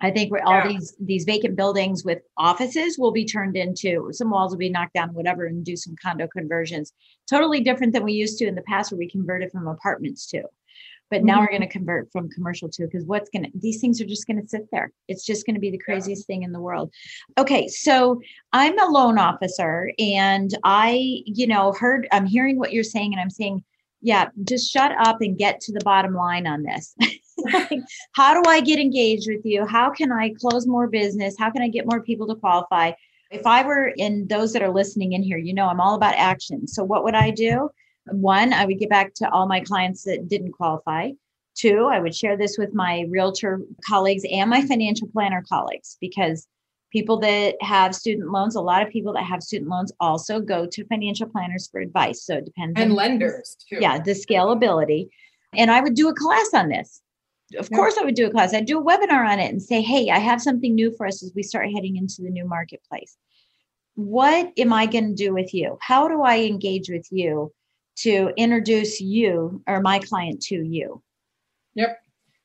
I 0.00 0.10
think 0.10 0.30
we're, 0.30 0.42
all 0.42 0.54
Yeah. 0.54 0.68
these 0.68 0.96
these 1.00 1.24
vacant 1.24 1.56
buildings 1.56 2.04
with 2.04 2.22
offices 2.36 2.98
will 2.98 3.12
be 3.12 3.24
turned 3.24 3.56
into 3.56 4.08
some 4.12 4.30
walls 4.30 4.50
will 4.50 4.58
be 4.58 4.68
knocked 4.68 4.94
down, 4.94 5.14
whatever, 5.14 5.46
and 5.46 5.64
do 5.64 5.76
some 5.76 5.94
condo 6.02 6.26
conversions. 6.26 6.92
Totally 7.28 7.60
different 7.60 7.92
than 7.92 8.04
we 8.04 8.12
used 8.12 8.38
to 8.38 8.46
in 8.46 8.54
the 8.54 8.62
past, 8.62 8.90
where 8.90 8.98
we 8.98 9.08
converted 9.08 9.50
from 9.52 9.68
apartments 9.68 10.26
to. 10.30 10.42
But 11.10 11.22
now 11.22 11.38
we're 11.38 11.46
mm-hmm. 11.46 11.58
going 11.58 11.68
to 11.68 11.72
convert 11.72 12.10
from 12.10 12.28
commercial 12.30 12.68
to 12.70 12.86
because 12.86 13.04
what's 13.04 13.30
going 13.30 13.44
to 13.44 13.50
these 13.54 13.80
things 13.80 14.00
are 14.00 14.06
just 14.06 14.26
going 14.26 14.40
to 14.40 14.48
sit 14.48 14.68
there. 14.72 14.90
It's 15.06 15.24
just 15.24 15.46
going 15.46 15.54
to 15.54 15.60
be 15.60 15.70
the 15.70 15.78
craziest 15.78 16.26
thing 16.26 16.42
in 16.42 16.52
the 16.52 16.60
world. 16.60 16.92
Okay, 17.38 17.68
so 17.68 18.20
I'm 18.52 18.78
a 18.78 18.90
loan 18.90 19.18
officer, 19.18 19.92
and 19.98 20.50
I, 20.64 21.22
you 21.24 21.46
know, 21.46 21.72
heard 21.72 22.08
I'm 22.10 22.26
hearing 22.26 22.58
what 22.58 22.72
you're 22.72 22.82
saying, 22.82 23.12
and 23.12 23.20
I'm 23.20 23.30
saying, 23.30 23.62
yeah, 24.00 24.28
just 24.42 24.70
shut 24.70 24.92
up 24.98 25.20
and 25.20 25.38
get 25.38 25.60
to 25.60 25.72
the 25.72 25.84
bottom 25.84 26.14
line 26.14 26.46
on 26.46 26.62
this. 26.62 26.94
Like, 27.52 27.80
how 28.12 28.40
do 28.40 28.48
I 28.48 28.60
get 28.60 28.78
engaged 28.78 29.28
with 29.28 29.44
you? 29.44 29.66
How 29.66 29.90
can 29.90 30.10
I 30.12 30.32
close 30.40 30.66
more 30.66 30.88
business? 30.88 31.36
How 31.38 31.50
can 31.50 31.62
I 31.62 31.68
get 31.68 31.86
more 31.86 32.02
people 32.02 32.26
to 32.28 32.34
qualify? 32.34 32.92
If 33.30 33.46
I 33.46 33.64
were 33.64 33.88
in 33.96 34.26
those 34.28 34.52
that 34.52 34.62
are 34.62 34.72
listening 34.72 35.12
in 35.12 35.22
here, 35.22 35.38
you 35.38 35.54
know, 35.54 35.66
I'm 35.66 35.80
all 35.80 35.94
about 35.94 36.14
action. 36.14 36.68
So 36.68 36.84
what 36.84 37.04
would 37.04 37.14
I 37.14 37.30
do? 37.30 37.70
One, 38.06 38.52
I 38.52 38.64
would 38.66 38.78
get 38.78 38.90
back 38.90 39.14
to 39.14 39.30
all 39.30 39.46
my 39.46 39.60
clients 39.60 40.04
that 40.04 40.28
didn't 40.28 40.52
qualify. 40.52 41.10
Two, 41.56 41.88
I 41.90 42.00
would 42.00 42.14
share 42.14 42.36
this 42.36 42.58
with 42.58 42.74
my 42.74 43.06
realtor 43.08 43.60
colleagues 43.88 44.24
and 44.30 44.50
my 44.50 44.62
financial 44.66 45.08
planner 45.08 45.42
colleagues 45.48 45.96
because 46.00 46.46
people 46.92 47.18
that 47.20 47.56
have 47.60 47.94
student 47.94 48.30
loans, 48.30 48.54
a 48.56 48.60
lot 48.60 48.82
of 48.82 48.88
people 48.92 49.12
that 49.14 49.24
have 49.24 49.42
student 49.42 49.68
loans 49.70 49.92
also 50.00 50.38
go 50.40 50.66
to 50.66 50.84
financial 50.86 51.28
planners 51.28 51.68
for 51.68 51.80
advice. 51.80 52.24
So 52.24 52.36
it 52.36 52.44
depends 52.44 52.80
And 52.80 52.92
lenders 52.94 53.56
too. 53.68 53.78
yeah 53.80 53.98
the 53.98 54.12
scalability 54.12 55.08
and 55.56 55.70
i 55.70 55.80
would 55.80 55.94
do 55.94 56.08
a 56.08 56.14
class 56.14 56.50
on 56.54 56.68
this 56.68 57.00
of 57.58 57.68
Yeah. 57.70 57.76
course 57.76 57.96
i 57.98 58.04
would 58.04 58.14
do 58.14 58.26
a 58.26 58.30
class 58.30 58.54
i'd 58.54 58.66
do 58.66 58.78
a 58.78 58.84
webinar 58.84 59.28
on 59.28 59.38
it 59.38 59.50
and 59.50 59.62
say 59.62 59.80
hey 59.82 60.10
i 60.10 60.18
have 60.18 60.40
something 60.40 60.74
new 60.74 60.92
for 60.96 61.06
us 61.06 61.22
as 61.22 61.32
we 61.34 61.42
start 61.42 61.70
heading 61.74 61.96
into 61.96 62.22
the 62.22 62.30
new 62.30 62.46
marketplace 62.46 63.16
what 63.94 64.52
am 64.58 64.72
i 64.72 64.86
going 64.86 65.08
to 65.08 65.14
do 65.14 65.32
with 65.32 65.52
you 65.54 65.76
how 65.80 66.08
do 66.08 66.22
i 66.22 66.38
engage 66.38 66.88
with 66.88 67.06
you 67.10 67.52
to 67.96 68.32
introduce 68.36 69.00
you 69.00 69.62
or 69.68 69.80
my 69.80 69.98
client 69.98 70.40
to 70.42 70.56
you 70.56 71.02
Yep. 71.74 71.98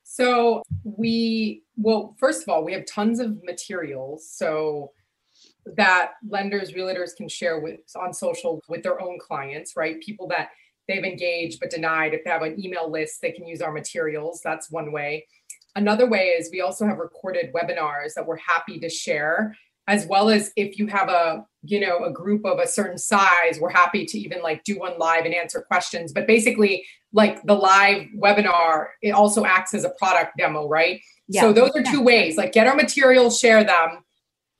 So 0.04 0.62
we, 0.82 1.62
well, 1.76 2.16
first 2.18 2.42
of 2.42 2.48
all, 2.48 2.64
we 2.64 2.72
have 2.72 2.84
tons 2.84 3.20
of 3.20 3.42
materials. 3.44 4.28
So 4.28 4.92
that 5.76 6.12
lenders, 6.28 6.72
realtors 6.72 7.14
can 7.16 7.28
share 7.28 7.60
with 7.60 7.80
on 7.96 8.12
social 8.12 8.60
with 8.68 8.82
their 8.82 9.00
own 9.00 9.18
clients, 9.20 9.76
right? 9.76 10.00
People 10.00 10.26
that 10.28 10.50
they've 10.90 11.04
engaged 11.04 11.60
but 11.60 11.70
denied. 11.70 12.14
If 12.14 12.24
they 12.24 12.30
have 12.30 12.42
an 12.42 12.62
email 12.62 12.90
list, 12.90 13.22
they 13.22 13.32
can 13.32 13.46
use 13.46 13.60
our 13.62 13.72
materials. 13.72 14.40
That's 14.42 14.70
one 14.70 14.92
way. 14.92 15.26
Another 15.76 16.08
way 16.08 16.28
is 16.28 16.50
we 16.50 16.60
also 16.60 16.86
have 16.86 16.98
recorded 16.98 17.52
webinars 17.52 18.14
that 18.14 18.26
we're 18.26 18.38
happy 18.38 18.80
to 18.80 18.88
share 18.88 19.54
as 19.90 20.06
well 20.06 20.30
as 20.30 20.52
if 20.54 20.78
you 20.78 20.86
have 20.86 21.08
a 21.08 21.44
you 21.62 21.80
know 21.80 22.04
a 22.04 22.12
group 22.12 22.44
of 22.46 22.58
a 22.58 22.66
certain 22.66 22.96
size 22.96 23.58
we're 23.60 23.68
happy 23.70 24.06
to 24.06 24.18
even 24.18 24.40
like 24.40 24.62
do 24.64 24.78
one 24.78 24.96
live 24.98 25.24
and 25.24 25.34
answer 25.34 25.60
questions 25.62 26.12
but 26.12 26.26
basically 26.26 26.84
like 27.12 27.42
the 27.42 27.54
live 27.54 28.06
webinar 28.16 28.86
it 29.02 29.10
also 29.10 29.44
acts 29.44 29.74
as 29.74 29.84
a 29.84 29.90
product 29.98 30.32
demo 30.38 30.68
right 30.68 31.00
Yeah. 31.28 31.42
so 31.42 31.52
those 31.52 31.70
are 31.74 31.82
two 31.82 32.02
ways 32.02 32.36
like 32.36 32.52
get 32.52 32.66
our 32.66 32.76
materials 32.76 33.38
share 33.38 33.64
them 33.64 34.04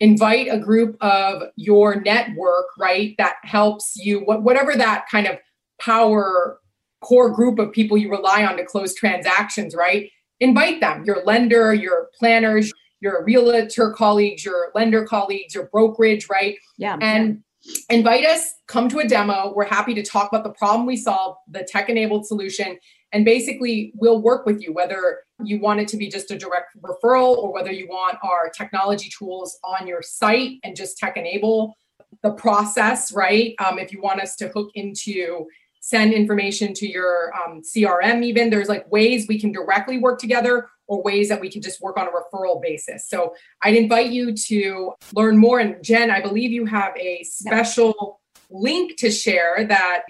invite 0.00 0.48
a 0.50 0.58
group 0.58 0.96
of 1.00 1.44
your 1.56 2.00
network 2.00 2.66
right 2.78 3.14
that 3.18 3.36
helps 3.42 3.96
you 3.96 4.20
what, 4.20 4.42
whatever 4.42 4.74
that 4.74 5.06
kind 5.10 5.26
of 5.26 5.38
power 5.80 6.60
core 7.00 7.30
group 7.30 7.58
of 7.58 7.72
people 7.72 7.96
you 7.96 8.10
rely 8.10 8.44
on 8.44 8.56
to 8.56 8.64
close 8.64 8.94
transactions 8.94 9.74
right? 9.74 10.10
Invite 10.40 10.80
them 10.80 11.04
your 11.04 11.24
lender 11.24 11.74
your 11.74 12.10
planners 12.18 12.72
your 13.00 13.24
realtor 13.24 13.90
colleagues 13.92 14.44
your 14.44 14.70
lender 14.74 15.04
colleagues 15.04 15.54
your 15.54 15.68
brokerage 15.68 16.28
right? 16.28 16.56
Yeah. 16.78 16.96
And 17.00 17.42
invite 17.88 18.24
us 18.24 18.54
come 18.66 18.88
to 18.88 18.98
a 19.00 19.08
demo. 19.08 19.52
We're 19.54 19.66
happy 19.66 19.94
to 19.94 20.02
talk 20.02 20.30
about 20.32 20.44
the 20.44 20.52
problem 20.52 20.86
we 20.86 20.96
solve 20.96 21.36
the 21.48 21.62
tech 21.62 21.88
enabled 21.88 22.26
solution 22.26 22.78
and 23.12 23.24
basically 23.24 23.92
we'll 23.96 24.22
work 24.22 24.46
with 24.46 24.62
you 24.62 24.72
whether 24.72 25.20
you 25.42 25.58
want 25.58 25.80
it 25.80 25.88
to 25.88 25.96
be 25.96 26.08
just 26.08 26.30
a 26.30 26.38
direct 26.38 26.76
referral 26.80 27.36
or 27.36 27.52
whether 27.52 27.72
you 27.72 27.88
want 27.88 28.18
our 28.22 28.50
technology 28.50 29.10
tools 29.16 29.58
on 29.64 29.86
your 29.86 30.02
site 30.02 30.58
and 30.64 30.76
just 30.76 30.98
tech 30.98 31.16
enable 31.16 31.74
the 32.22 32.32
process 32.32 33.12
right? 33.12 33.54
Um, 33.58 33.78
if 33.78 33.92
you 33.92 34.00
want 34.00 34.20
us 34.20 34.36
to 34.36 34.48
hook 34.48 34.70
into 34.74 35.46
send 35.90 36.12
information 36.12 36.72
to 36.72 36.86
your 36.86 37.32
um, 37.34 37.60
crm 37.62 38.22
even 38.22 38.50
there's 38.50 38.68
like 38.68 38.90
ways 38.90 39.26
we 39.28 39.38
can 39.38 39.52
directly 39.52 39.98
work 39.98 40.18
together 40.18 40.68
or 40.86 41.02
ways 41.02 41.28
that 41.28 41.40
we 41.40 41.50
can 41.50 41.62
just 41.62 41.80
work 41.80 41.96
on 41.96 42.06
a 42.06 42.10
referral 42.10 42.60
basis 42.60 43.08
so 43.08 43.34
I'd 43.62 43.74
invite 43.74 44.10
you 44.10 44.34
to 44.34 44.92
learn 45.14 45.36
more. 45.36 45.58
And 45.60 45.82
Jen, 45.82 46.10
I 46.10 46.20
believe 46.20 46.52
you 46.52 46.64
have 46.66 46.96
a 46.96 47.22
special 47.24 48.20
link 48.50 48.96
to 48.98 49.10
share 49.10 49.66
that 49.66 50.02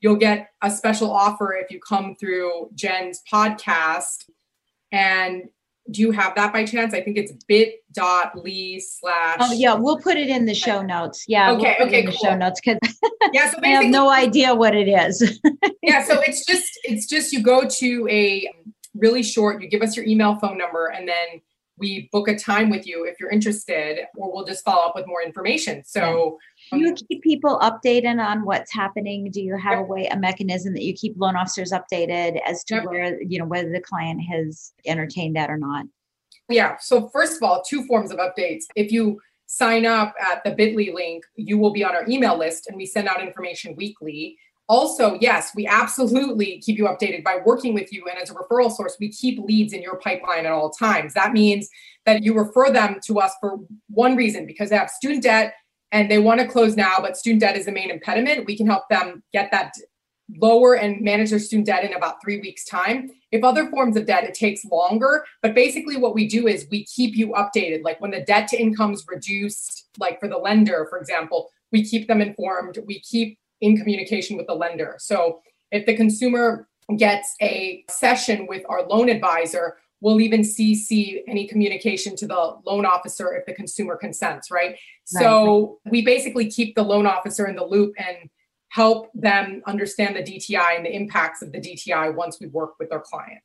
you'll 0.00 0.16
get 0.16 0.48
a 0.62 0.70
special 0.70 1.10
offer 1.10 1.54
if 1.54 1.70
you 1.70 1.80
come 1.80 2.14
through 2.16 2.70
Jen's 2.74 3.22
podcast. 3.30 4.28
And 4.90 5.48
Do 5.90 6.00
you 6.00 6.10
have 6.12 6.34
that 6.36 6.52
by 6.52 6.64
chance? 6.64 6.94
I 6.94 7.00
think 7.00 7.16
it's 7.16 7.32
bit.ly 7.46 8.80
slash. 8.80 9.36
Oh 9.40 9.52
yeah, 9.52 9.74
we'll 9.74 9.98
put 9.98 10.16
it 10.16 10.28
in 10.28 10.46
the 10.46 10.54
show 10.54 10.80
notes. 10.82 11.24
Yeah. 11.26 11.52
Okay. 11.52 11.76
We'll 11.78 11.88
okay. 11.88 12.06
the 12.06 12.12
cool. 12.12 12.20
show 12.30 12.36
notes 12.36 12.60
because 12.60 12.78
yeah. 13.32 13.50
So 13.50 13.58
I 13.62 13.68
have 13.68 13.86
no 13.86 14.08
idea 14.08 14.54
what 14.54 14.74
it 14.74 14.88
is. 14.88 15.40
yeah. 15.82 16.04
So 16.04 16.20
it's 16.20 16.46
just 16.46 16.70
it's 16.84 17.06
just 17.06 17.32
you 17.32 17.42
go 17.42 17.66
to 17.66 18.08
a 18.08 18.48
really 18.94 19.22
short. 19.22 19.60
You 19.60 19.68
give 19.68 19.82
us 19.82 19.96
your 19.96 20.06
email, 20.06 20.36
phone 20.36 20.56
number, 20.56 20.86
and 20.86 21.08
then 21.08 21.40
we 21.78 22.08
book 22.12 22.28
a 22.28 22.38
time 22.38 22.70
with 22.70 22.86
you 22.86 23.04
if 23.04 23.18
you're 23.18 23.30
interested, 23.30 24.06
or 24.16 24.32
we'll 24.32 24.44
just 24.44 24.64
follow 24.64 24.82
up 24.86 24.94
with 24.94 25.06
more 25.06 25.22
information. 25.22 25.82
So. 25.84 26.38
Do 26.72 26.78
you 26.78 26.94
keep 26.94 27.22
people 27.22 27.58
updated 27.60 28.18
on 28.18 28.44
what's 28.44 28.72
happening? 28.72 29.30
Do 29.30 29.42
you 29.42 29.56
have 29.56 29.78
a 29.78 29.82
way, 29.82 30.06
a 30.06 30.16
mechanism 30.16 30.72
that 30.72 30.82
you 30.82 30.94
keep 30.94 31.14
loan 31.18 31.36
officers 31.36 31.70
updated 31.70 32.40
as 32.46 32.64
to 32.64 32.76
yep. 32.76 32.84
where, 32.86 33.22
you 33.22 33.38
know, 33.38 33.44
whether 33.44 33.70
the 33.70 33.80
client 33.80 34.22
has 34.22 34.72
entertained 34.86 35.36
that 35.36 35.50
or 35.50 35.58
not? 35.58 35.84
Yeah. 36.48 36.76
So 36.80 37.08
first 37.10 37.36
of 37.36 37.42
all, 37.42 37.62
two 37.62 37.84
forms 37.84 38.10
of 38.10 38.18
updates. 38.18 38.64
If 38.74 38.90
you 38.90 39.20
sign 39.46 39.84
up 39.84 40.14
at 40.18 40.42
the 40.44 40.52
bit.ly 40.52 40.92
link, 40.94 41.24
you 41.36 41.58
will 41.58 41.72
be 41.72 41.84
on 41.84 41.94
our 41.94 42.08
email 42.08 42.38
list 42.38 42.66
and 42.68 42.76
we 42.76 42.86
send 42.86 43.06
out 43.06 43.22
information 43.22 43.76
weekly. 43.76 44.38
Also, 44.68 45.18
yes, 45.20 45.50
we 45.54 45.66
absolutely 45.66 46.58
keep 46.60 46.78
you 46.78 46.84
updated 46.84 47.22
by 47.22 47.38
working 47.44 47.74
with 47.74 47.92
you. 47.92 48.06
And 48.08 48.18
as 48.18 48.30
a 48.30 48.34
referral 48.34 48.72
source, 48.72 48.96
we 48.98 49.10
keep 49.10 49.38
leads 49.40 49.74
in 49.74 49.82
your 49.82 49.98
pipeline 49.98 50.46
at 50.46 50.52
all 50.52 50.70
times. 50.70 51.12
That 51.12 51.32
means 51.32 51.68
that 52.06 52.22
you 52.22 52.32
refer 52.34 52.70
them 52.70 52.98
to 53.04 53.18
us 53.18 53.34
for 53.40 53.58
one 53.90 54.16
reason 54.16 54.46
because 54.46 54.70
they 54.70 54.76
have 54.76 54.88
student 54.88 55.24
debt 55.24 55.52
and 55.92 56.10
they 56.10 56.18
want 56.18 56.40
to 56.40 56.48
close 56.48 56.74
now, 56.74 56.96
but 57.00 57.16
student 57.16 57.42
debt 57.42 57.56
is 57.56 57.66
the 57.66 57.72
main 57.72 57.90
impediment. 57.90 58.46
We 58.46 58.56
can 58.56 58.66
help 58.66 58.88
them 58.88 59.22
get 59.32 59.50
that 59.52 59.72
lower 60.36 60.74
and 60.74 61.02
manage 61.02 61.30
their 61.30 61.38
student 61.38 61.66
debt 61.66 61.84
in 61.84 61.92
about 61.92 62.22
three 62.22 62.40
weeks' 62.40 62.64
time. 62.64 63.10
If 63.30 63.44
other 63.44 63.68
forms 63.68 63.96
of 63.96 64.06
debt, 64.06 64.24
it 64.24 64.34
takes 64.34 64.64
longer. 64.64 65.24
But 65.42 65.54
basically, 65.54 65.98
what 65.98 66.14
we 66.14 66.26
do 66.26 66.48
is 66.48 66.66
we 66.70 66.84
keep 66.86 67.14
you 67.14 67.28
updated. 67.32 67.82
Like 67.84 68.00
when 68.00 68.10
the 68.10 68.22
debt 68.22 68.48
to 68.48 68.60
income 68.60 68.94
is 68.94 69.04
reduced, 69.06 69.88
like 69.98 70.18
for 70.18 70.28
the 70.28 70.38
lender, 70.38 70.86
for 70.88 70.98
example, 70.98 71.50
we 71.70 71.84
keep 71.84 72.08
them 72.08 72.22
informed. 72.22 72.78
We 72.86 73.00
keep 73.00 73.38
in 73.60 73.76
communication 73.76 74.36
with 74.36 74.46
the 74.46 74.54
lender. 74.54 74.96
So 74.98 75.40
if 75.70 75.84
the 75.86 75.96
consumer 75.96 76.68
gets 76.96 77.34
a 77.40 77.84
session 77.88 78.46
with 78.46 78.64
our 78.68 78.86
loan 78.86 79.08
advisor, 79.08 79.76
we'll 80.02 80.20
even 80.20 80.40
CC 80.40 81.20
any 81.28 81.46
communication 81.46 82.14
to 82.16 82.26
the 82.26 82.56
loan 82.66 82.84
officer 82.84 83.32
if 83.34 83.46
the 83.46 83.54
consumer 83.54 83.96
consents, 83.96 84.50
right? 84.50 84.70
right? 84.70 84.78
So 85.06 85.78
we 85.86 86.04
basically 86.04 86.50
keep 86.50 86.74
the 86.74 86.82
loan 86.82 87.06
officer 87.06 87.46
in 87.46 87.56
the 87.56 87.64
loop 87.64 87.94
and 87.96 88.28
help 88.68 89.08
them 89.14 89.62
understand 89.66 90.16
the 90.16 90.22
DTI 90.22 90.76
and 90.76 90.84
the 90.84 90.94
impacts 90.94 91.40
of 91.40 91.52
the 91.52 91.60
DTI 91.60 92.14
once 92.14 92.38
we 92.40 92.48
work 92.48 92.72
with 92.80 92.92
our 92.92 93.00
client. 93.00 93.42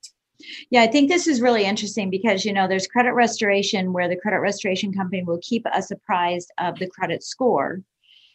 Yeah, 0.69 0.81
I 0.81 0.87
think 0.87 1.09
this 1.09 1.27
is 1.27 1.41
really 1.41 1.65
interesting 1.65 2.09
because 2.09 2.45
you 2.45 2.53
know 2.53 2.67
there's 2.67 2.87
credit 2.87 3.13
restoration 3.13 3.93
where 3.93 4.07
the 4.07 4.15
credit 4.15 4.39
restoration 4.39 4.93
company 4.93 5.23
will 5.23 5.39
keep 5.41 5.65
us 5.67 5.91
apprised 5.91 6.51
of 6.59 6.77
the 6.79 6.87
credit 6.87 7.23
score. 7.23 7.81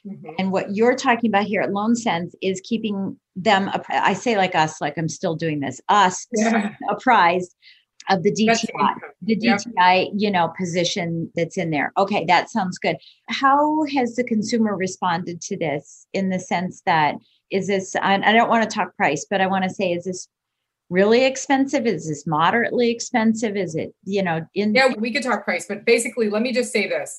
Mm-hmm. 0.07 0.31
And 0.39 0.53
what 0.53 0.75
you're 0.75 0.97
talking 0.97 1.31
about 1.31 1.45
here 1.45 1.63
at 1.63 1.73
Loan 1.73 1.95
Sense 1.95 2.35
is 2.43 2.61
keeping 2.65 3.17
them, 3.37 3.71
I 3.89 4.15
say 4.15 4.37
like 4.37 4.57
us, 4.57 4.81
like 4.81 4.99
I'm 4.99 5.09
still 5.09 5.37
doing 5.37 5.61
this, 5.61 5.81
us 5.89 6.27
yeah. 6.35 6.75
apprised 6.91 7.55
of 8.09 8.23
the 8.23 8.33
DTI, 8.33 8.95
the 9.23 9.37
DTI, 9.37 10.11
you 10.15 10.31
know, 10.31 10.53
position 10.59 11.31
that's 11.35 11.57
in 11.57 11.71
there. 11.71 11.93
Okay, 11.97 12.25
that 12.27 12.51
sounds 12.51 12.79
good. 12.79 12.97
How 13.29 13.85
has 13.95 14.17
the 14.17 14.25
consumer 14.25 14.77
responded 14.77 15.41
to 15.43 15.57
this 15.57 16.07
in 16.13 16.31
the 16.31 16.39
sense 16.39 16.83
that 16.87 17.17
is 17.51 17.67
this, 17.67 17.95
I, 17.97 18.15
I 18.15 18.33
don't 18.33 18.49
want 18.49 18.69
to 18.69 18.75
talk 18.75 18.97
price, 18.97 19.27
but 19.29 19.41
I 19.41 19.47
want 19.47 19.65
to 19.65 19.71
say, 19.71 19.93
is 19.93 20.05
this 20.05 20.29
really 20.89 21.25
expensive? 21.25 21.87
Is 21.87 22.09
this 22.09 22.27
moderately 22.27 22.91
expensive? 22.91 23.57
Is 23.57 23.75
it, 23.75 23.95
you 24.05 24.23
know, 24.23 24.47
in 24.55 24.75
Yeah, 24.75 24.93
we 24.99 25.13
could 25.13 25.23
talk 25.23 25.45
price, 25.45 25.67
but 25.69 25.85
basically, 25.85 26.31
let 26.31 26.43
me 26.43 26.53
just 26.53 26.73
say 26.73 26.89
this. 26.89 27.19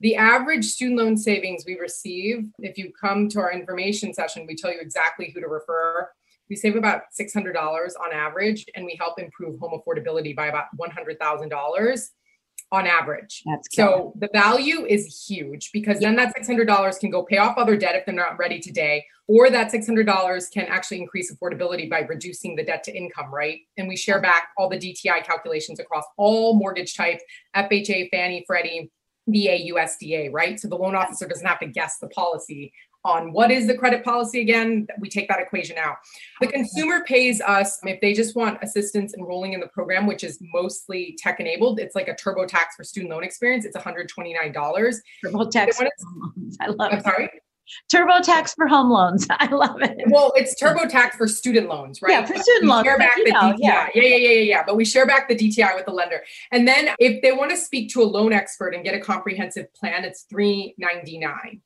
The 0.00 0.16
average 0.16 0.64
student 0.64 0.98
loan 0.98 1.16
savings 1.16 1.64
we 1.66 1.78
receive, 1.78 2.48
if 2.58 2.76
you 2.76 2.92
come 3.00 3.28
to 3.28 3.40
our 3.40 3.52
information 3.52 4.12
session, 4.12 4.46
we 4.48 4.56
tell 4.56 4.72
you 4.72 4.80
exactly 4.80 5.30
who 5.32 5.40
to 5.40 5.46
refer 5.46 6.08
we 6.48 6.56
save 6.56 6.76
about 6.76 7.02
$600 7.18 7.54
on 7.54 8.12
average 8.12 8.66
and 8.74 8.84
we 8.84 8.96
help 9.00 9.18
improve 9.18 9.58
home 9.58 9.80
affordability 9.80 10.34
by 10.34 10.46
about 10.46 10.66
$100,000 10.78 12.08
on 12.72 12.86
average. 12.86 13.42
That's 13.44 13.68
so 13.72 14.14
the 14.18 14.30
value 14.32 14.86
is 14.86 15.26
huge 15.28 15.70
because 15.72 16.00
then 16.00 16.16
that 16.16 16.34
$600 16.34 16.98
can 16.98 17.10
go 17.10 17.22
pay 17.22 17.36
off 17.36 17.58
other 17.58 17.76
debt 17.76 17.94
if 17.94 18.06
they're 18.06 18.14
not 18.14 18.38
ready 18.38 18.58
today, 18.60 19.04
or 19.28 19.50
that 19.50 19.70
$600 19.70 20.52
can 20.52 20.66
actually 20.66 21.00
increase 21.00 21.32
affordability 21.32 21.88
by 21.88 22.00
reducing 22.00 22.56
the 22.56 22.64
debt 22.64 22.82
to 22.84 22.96
income, 22.96 23.32
right? 23.32 23.60
And 23.76 23.88
we 23.88 23.96
share 23.96 24.20
back 24.20 24.48
all 24.56 24.70
the 24.70 24.78
DTI 24.78 25.24
calculations 25.24 25.80
across 25.80 26.04
all 26.16 26.54
mortgage 26.54 26.96
types, 26.96 27.22
FHA, 27.54 28.08
Fannie, 28.10 28.44
Freddie, 28.46 28.90
VA, 29.28 29.70
USDA, 29.72 30.32
right? 30.32 30.58
So 30.58 30.66
the 30.66 30.76
loan 30.76 30.96
officer 30.96 31.28
doesn't 31.28 31.46
have 31.46 31.60
to 31.60 31.66
guess 31.66 31.98
the 31.98 32.08
policy 32.08 32.72
on 33.04 33.32
what 33.32 33.50
is 33.50 33.66
the 33.66 33.76
credit 33.76 34.04
policy 34.04 34.40
again. 34.40 34.86
We 34.98 35.08
take 35.08 35.28
that 35.28 35.40
equation 35.40 35.76
out. 35.78 35.96
The 36.40 36.46
consumer 36.46 37.04
pays 37.04 37.40
us 37.40 37.78
if 37.84 38.00
they 38.00 38.12
just 38.12 38.36
want 38.36 38.58
assistance 38.62 39.14
enrolling 39.18 39.52
in 39.52 39.60
the 39.60 39.68
program, 39.68 40.06
which 40.06 40.24
is 40.24 40.38
mostly 40.52 41.16
tech 41.18 41.40
enabled. 41.40 41.80
It's 41.80 41.94
like 41.94 42.08
a 42.08 42.14
TurboTax 42.14 42.74
for 42.76 42.84
student 42.84 43.12
loan 43.12 43.24
experience. 43.24 43.64
It's 43.64 43.76
$129. 43.76 44.54
TurboTax. 44.54 45.86
I 46.60 46.66
love 46.66 46.92
I'm 46.92 46.98
it. 46.98 47.04
sorry. 47.04 47.30
TurboTax 47.92 48.54
for 48.54 48.66
home 48.66 48.90
loans. 48.90 49.26
I 49.30 49.46
love 49.46 49.80
it. 49.82 50.02
Well, 50.08 50.32
it's 50.36 50.60
TurboTax 50.60 51.12
for 51.12 51.26
student 51.28 51.68
loans, 51.68 52.02
right? 52.02 52.12
Yeah, 52.12 52.24
for 52.24 52.36
student 52.36 52.64
we 52.64 52.68
loans. 52.68 52.84
Share 52.84 52.98
back 52.98 53.16
the 53.16 53.30
know, 53.30 53.40
DTI. 53.40 53.56
Yeah. 53.58 53.88
yeah, 53.94 54.02
yeah, 54.02 54.16
yeah, 54.16 54.28
yeah, 54.28 54.40
yeah. 54.40 54.62
But 54.66 54.76
we 54.76 54.84
share 54.84 55.06
back 55.06 55.28
the 55.28 55.36
DTI 55.36 55.74
with 55.74 55.86
the 55.86 55.92
lender. 55.92 56.22
And 56.50 56.66
then 56.66 56.90
if 56.98 57.22
they 57.22 57.32
want 57.32 57.50
to 57.50 57.56
speak 57.56 57.90
to 57.92 58.02
a 58.02 58.04
loan 58.04 58.32
expert 58.32 58.74
and 58.74 58.84
get 58.84 58.94
a 58.94 59.00
comprehensive 59.00 59.72
plan, 59.74 60.04
it's 60.04 60.22
three 60.22 60.74
ninety 60.78 61.18
nine. 61.18 61.60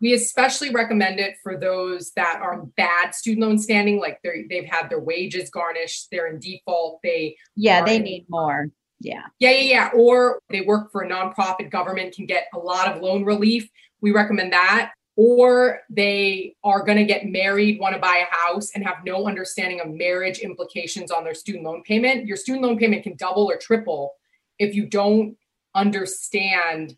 We 0.00 0.12
especially 0.12 0.70
recommend 0.70 1.20
it 1.20 1.36
for 1.42 1.56
those 1.56 2.12
that 2.12 2.40
are 2.42 2.66
bad 2.76 3.14
student 3.14 3.46
loan 3.46 3.58
standing, 3.58 3.98
like 3.98 4.20
they 4.22 4.44
they've 4.48 4.68
had 4.68 4.90
their 4.90 5.00
wages 5.00 5.48
garnished, 5.50 6.08
they're 6.10 6.26
in 6.26 6.38
default, 6.38 7.00
they 7.02 7.36
yeah, 7.54 7.84
they 7.84 7.98
need 7.98 8.26
more. 8.28 8.68
Yeah. 9.00 9.22
Yeah, 9.38 9.50
yeah, 9.50 9.60
yeah. 9.60 9.90
Or 9.94 10.40
they 10.50 10.62
work 10.62 10.90
for 10.90 11.02
a 11.02 11.08
nonprofit 11.08 11.70
government 11.70 12.14
can 12.14 12.26
get 12.26 12.48
a 12.54 12.58
lot 12.58 12.88
of 12.88 13.02
loan 13.02 13.24
relief. 13.24 13.68
We 14.00 14.12
recommend 14.12 14.52
that. 14.52 14.92
Or 15.16 15.80
they 15.88 16.56
are 16.62 16.84
going 16.84 16.98
to 16.98 17.04
get 17.04 17.24
married, 17.24 17.80
want 17.80 17.94
to 17.94 18.00
buy 18.00 18.26
a 18.30 18.34
house, 18.34 18.72
and 18.74 18.84
have 18.84 18.98
no 19.04 19.26
understanding 19.26 19.80
of 19.80 19.88
marriage 19.88 20.40
implications 20.40 21.10
on 21.10 21.24
their 21.24 21.34
student 21.34 21.64
loan 21.64 21.82
payment. 21.84 22.26
Your 22.26 22.36
student 22.36 22.64
loan 22.64 22.78
payment 22.78 23.02
can 23.02 23.16
double 23.16 23.50
or 23.50 23.56
triple 23.56 24.12
if 24.58 24.74
you 24.74 24.86
don't 24.86 25.36
understand. 25.74 26.96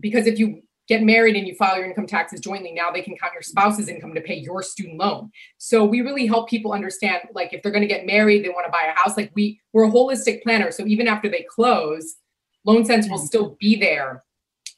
Because 0.00 0.26
if 0.26 0.40
you 0.40 0.62
get 0.88 1.02
married 1.02 1.36
and 1.36 1.46
you 1.46 1.54
file 1.54 1.76
your 1.76 1.86
income 1.86 2.06
taxes 2.06 2.40
jointly, 2.40 2.72
now 2.72 2.90
they 2.90 3.02
can 3.02 3.16
count 3.16 3.32
your 3.32 3.42
spouse's 3.42 3.88
income 3.88 4.14
to 4.14 4.20
pay 4.20 4.34
your 4.34 4.62
student 4.62 4.98
loan. 4.98 5.30
So 5.58 5.84
we 5.84 6.00
really 6.00 6.26
help 6.26 6.48
people 6.48 6.72
understand, 6.72 7.20
like 7.34 7.52
if 7.52 7.62
they're 7.62 7.72
going 7.72 7.82
to 7.82 7.88
get 7.88 8.06
married, 8.06 8.44
they 8.44 8.48
want 8.48 8.66
to 8.66 8.72
buy 8.72 8.88
a 8.88 8.98
house. 8.98 9.16
Like 9.16 9.30
we 9.34 9.60
we're 9.72 9.86
a 9.86 9.90
holistic 9.90 10.42
planner, 10.42 10.70
so 10.70 10.86
even 10.86 11.06
after 11.06 11.28
they 11.28 11.46
close, 11.48 12.16
Loan 12.64 12.84
Sense 12.84 13.08
will 13.08 13.18
mm. 13.18 13.26
still 13.26 13.56
be 13.60 13.76
there. 13.76 14.24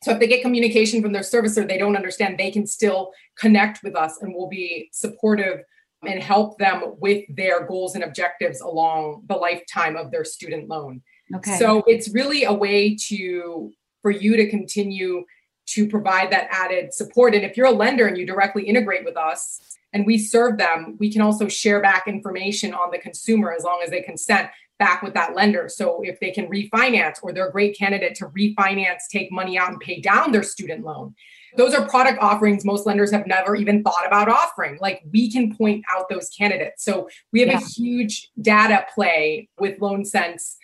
So 0.03 0.13
if 0.13 0.19
they 0.19 0.27
get 0.27 0.43
communication 0.43 1.01
from 1.01 1.13
their 1.13 1.23
servicer, 1.23 1.67
they 1.67 1.79
don't 1.79 1.97
understand, 1.97 2.39
they 2.39 2.51
can 2.51 2.67
still 2.67 3.13
connect 3.39 3.83
with 3.83 3.97
us, 3.97 4.19
and 4.21 4.35
we'll 4.35 4.49
be 4.49 4.91
supportive 4.93 5.61
and 6.07 6.23
help 6.23 6.59
them 6.59 6.83
with 6.99 7.25
their 7.35 7.67
goals 7.67 7.95
and 7.95 8.05
objectives 8.05 8.61
along 8.61 9.23
the 9.27 9.35
lifetime 9.35 9.97
of 9.97 10.11
their 10.11 10.25
student 10.25 10.69
loan. 10.69 11.01
Okay. 11.35 11.57
So 11.57 11.83
it's 11.87 12.13
really 12.13 12.45
a 12.45 12.53
way 12.53 12.95
to 13.09 13.73
for 14.03 14.11
you 14.11 14.37
to 14.37 14.51
continue 14.51 15.25
to 15.67 15.89
provide 15.89 16.31
that 16.31 16.49
added 16.51 16.93
support. 16.93 17.35
And 17.35 17.45
if 17.45 17.57
you're 17.57 17.67
a 17.67 17.73
lender 17.73 18.07
and 18.07 18.17
you 18.17 18.27
directly 18.27 18.65
integrate 18.65 19.05
with 19.05 19.17
us 19.17 19.61
and 19.93 20.07
we 20.07 20.19
serve 20.19 20.59
them, 20.59 20.97
we 20.99 21.11
can 21.13 21.23
also 21.23 21.49
share 21.49 21.81
back 21.81 22.07
information 22.07 22.75
on 22.75 22.91
the 22.91 22.99
consumer 22.99 23.53
as 23.53 23.65
long 23.65 23.81
as 23.83 23.91
they 23.91 24.03
consent 24.03 24.51
back 24.79 25.03
with 25.03 25.15
that 25.15 25.35
lender. 25.35 25.69
So 25.69 26.03
if 26.03 26.19
they 26.19 26.33
can 26.33 26.49
refinance 26.49 27.19
or 27.23 27.33
they're 27.33 27.49
a 27.49 27.53
great 27.53 27.79
candidate 27.79 28.17
to 28.17 28.27
refinance, 28.27 29.03
take 29.11 29.31
money 29.31 29.57
out 29.57 29.71
and 29.71 29.81
pay 29.81 30.01
down 30.01 30.33
their 30.33 30.43
student 30.43 30.85
loan. 30.85 31.15
Those 31.57 31.75
are 31.75 31.89
product 31.89 32.19
offerings 32.21 32.65
most 32.65 32.85
lenders 32.85 33.13
have 33.13 33.29
never 33.29 33.55
even 33.55 33.85
thought 33.85 34.05
about 34.05 34.29
offering. 34.29 34.79
Like 34.81 35.03
we 35.13 35.31
can 35.31 35.55
point 35.55 35.85
out 35.95 36.09
those 36.09 36.29
candidates. 36.31 36.85
So 36.85 37.09
we 37.33 37.41
have 37.41 37.49
yeah. 37.49 37.61
a 37.61 37.65
huge 37.65 38.31
data 38.41 38.85
play 38.93 39.49
with 39.61 39.81
Loan 39.81 40.05
Sense 40.05 40.57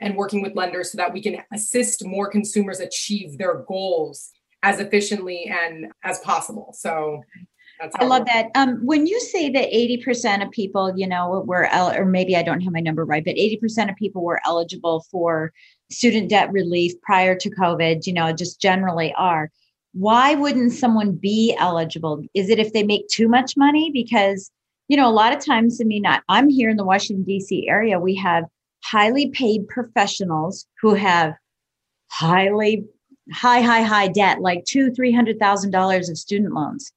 and 0.00 0.16
working 0.16 0.42
with 0.42 0.54
lenders 0.54 0.92
so 0.92 0.96
that 0.96 1.12
we 1.12 1.22
can 1.22 1.42
assist 1.52 2.04
more 2.04 2.30
consumers 2.30 2.80
achieve 2.80 3.36
their 3.36 3.64
goals 3.68 4.32
as 4.62 4.80
efficiently 4.80 5.44
and 5.44 5.86
as 6.02 6.18
possible. 6.20 6.74
So 6.76 7.22
that's 7.80 7.94
I 7.98 8.04
love 8.04 8.26
that. 8.26 8.50
Um, 8.54 8.84
when 8.84 9.06
you 9.06 9.20
say 9.20 9.50
that 9.50 9.70
80% 9.70 10.44
of 10.44 10.50
people, 10.50 10.92
you 10.96 11.06
know, 11.06 11.44
were, 11.46 11.68
or 11.72 12.04
maybe 12.04 12.36
I 12.36 12.42
don't 12.42 12.60
have 12.60 12.72
my 12.72 12.80
number 12.80 13.04
right, 13.04 13.24
but 13.24 13.36
80% 13.36 13.90
of 13.90 13.96
people 13.96 14.24
were 14.24 14.40
eligible 14.44 15.04
for 15.10 15.52
student 15.90 16.28
debt 16.28 16.50
relief 16.52 17.00
prior 17.02 17.36
to 17.36 17.50
COVID, 17.50 18.06
you 18.06 18.12
know, 18.12 18.32
just 18.32 18.60
generally 18.60 19.14
are. 19.16 19.50
Why 19.92 20.34
wouldn't 20.34 20.72
someone 20.72 21.12
be 21.12 21.54
eligible? 21.58 22.22
Is 22.34 22.50
it 22.50 22.58
if 22.58 22.72
they 22.72 22.82
make 22.82 23.08
too 23.08 23.28
much 23.28 23.56
money? 23.56 23.90
Because, 23.92 24.50
you 24.88 24.96
know, 24.96 25.08
a 25.08 25.10
lot 25.12 25.32
of 25.32 25.44
times, 25.44 25.80
I 25.80 25.84
mean, 25.84 26.04
I, 26.04 26.20
I'm 26.28 26.48
here 26.48 26.70
in 26.70 26.76
the 26.76 26.84
Washington, 26.84 27.24
D.C. 27.24 27.68
area, 27.68 28.00
we 28.00 28.16
have 28.16 28.44
highly 28.84 29.30
paid 29.30 29.68
professionals 29.68 30.66
who 30.80 30.94
have 30.94 31.34
highly 32.10 32.84
high, 33.32 33.60
high, 33.60 33.82
high 33.82 34.08
debt, 34.08 34.40
like 34.40 34.64
two, 34.64 34.92
three 34.92 35.12
hundred 35.12 35.38
thousand 35.38 35.70
dollars 35.70 36.08
of 36.08 36.18
student 36.18 36.54
loans, 36.54 36.92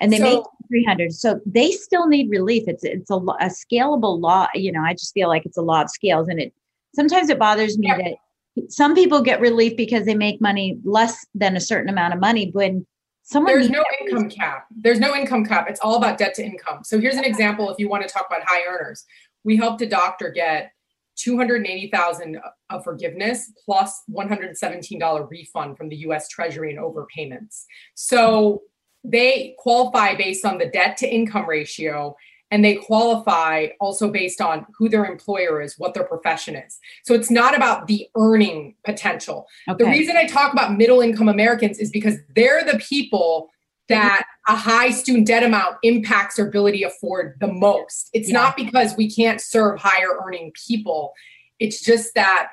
and 0.00 0.12
they 0.12 0.18
so, 0.18 0.24
make 0.24 0.44
three 0.68 0.84
hundred. 0.84 1.12
So 1.12 1.40
they 1.46 1.70
still 1.70 2.06
need 2.06 2.30
relief. 2.30 2.64
It's 2.66 2.84
it's 2.84 3.10
a, 3.10 3.16
a, 3.16 3.50
scalable 3.50 4.20
law. 4.20 4.48
You 4.54 4.72
know, 4.72 4.82
I 4.82 4.92
just 4.92 5.14
feel 5.14 5.28
like 5.28 5.46
it's 5.46 5.56
a 5.56 5.62
law 5.62 5.82
of 5.82 5.90
scales, 5.90 6.28
and 6.28 6.40
it 6.40 6.52
sometimes 6.94 7.30
it 7.30 7.38
bothers 7.38 7.78
me 7.78 7.88
yeah. 7.88 7.96
that 7.98 8.70
some 8.70 8.94
people 8.94 9.22
get 9.22 9.40
relief 9.40 9.76
because 9.76 10.04
they 10.04 10.14
make 10.14 10.40
money 10.40 10.78
less 10.84 11.26
than 11.34 11.56
a 11.56 11.60
certain 11.60 11.88
amount 11.88 12.14
of 12.14 12.20
money 12.20 12.50
when 12.52 12.86
someone 13.22 13.54
there's 13.54 13.70
no 13.70 13.84
income 14.00 14.28
cap 14.28 14.66
there's 14.82 14.98
no 14.98 15.14
income 15.14 15.44
cap 15.44 15.66
it's 15.68 15.80
all 15.80 15.96
about 15.96 16.18
debt 16.18 16.34
to 16.34 16.44
income 16.44 16.82
so 16.82 16.98
here's 16.98 17.14
an 17.14 17.24
example 17.24 17.70
if 17.70 17.78
you 17.78 17.88
want 17.88 18.02
to 18.02 18.08
talk 18.08 18.26
about 18.26 18.42
high 18.44 18.62
earners 18.68 19.04
we 19.44 19.56
helped 19.56 19.80
a 19.80 19.86
doctor 19.86 20.28
get 20.28 20.71
280,000 21.16 22.40
of 22.70 22.84
forgiveness 22.84 23.52
plus 23.64 24.02
$117 24.10 25.30
refund 25.30 25.76
from 25.76 25.88
the 25.88 25.96
US 25.96 26.28
Treasury 26.28 26.74
and 26.74 26.78
overpayments. 26.78 27.64
So 27.94 28.62
they 29.04 29.54
qualify 29.58 30.14
based 30.14 30.44
on 30.44 30.58
the 30.58 30.66
debt 30.66 30.96
to 30.98 31.08
income 31.08 31.48
ratio 31.48 32.16
and 32.52 32.62
they 32.62 32.74
qualify 32.74 33.68
also 33.80 34.10
based 34.10 34.42
on 34.42 34.66
who 34.76 34.90
their 34.90 35.06
employer 35.06 35.62
is, 35.62 35.78
what 35.78 35.94
their 35.94 36.04
profession 36.04 36.54
is. 36.54 36.78
So 37.02 37.14
it's 37.14 37.30
not 37.30 37.56
about 37.56 37.86
the 37.86 38.06
earning 38.14 38.74
potential. 38.84 39.46
Okay. 39.70 39.82
The 39.82 39.90
reason 39.90 40.18
I 40.18 40.26
talk 40.26 40.52
about 40.52 40.76
middle 40.76 41.00
income 41.00 41.30
Americans 41.30 41.78
is 41.78 41.90
because 41.90 42.16
they're 42.36 42.62
the 42.62 42.78
people 42.78 43.48
that 43.92 44.24
a 44.48 44.56
high 44.56 44.90
student 44.90 45.26
debt 45.26 45.42
amount 45.42 45.76
impacts 45.82 46.36
their 46.36 46.46
ability 46.46 46.80
to 46.80 46.84
afford 46.86 47.36
the 47.40 47.46
most. 47.46 48.10
It's 48.12 48.28
yeah. 48.28 48.34
not 48.34 48.56
because 48.56 48.96
we 48.96 49.10
can't 49.10 49.40
serve 49.40 49.78
higher 49.78 50.18
earning 50.24 50.52
people. 50.66 51.12
It's 51.58 51.82
just 51.82 52.14
that 52.14 52.48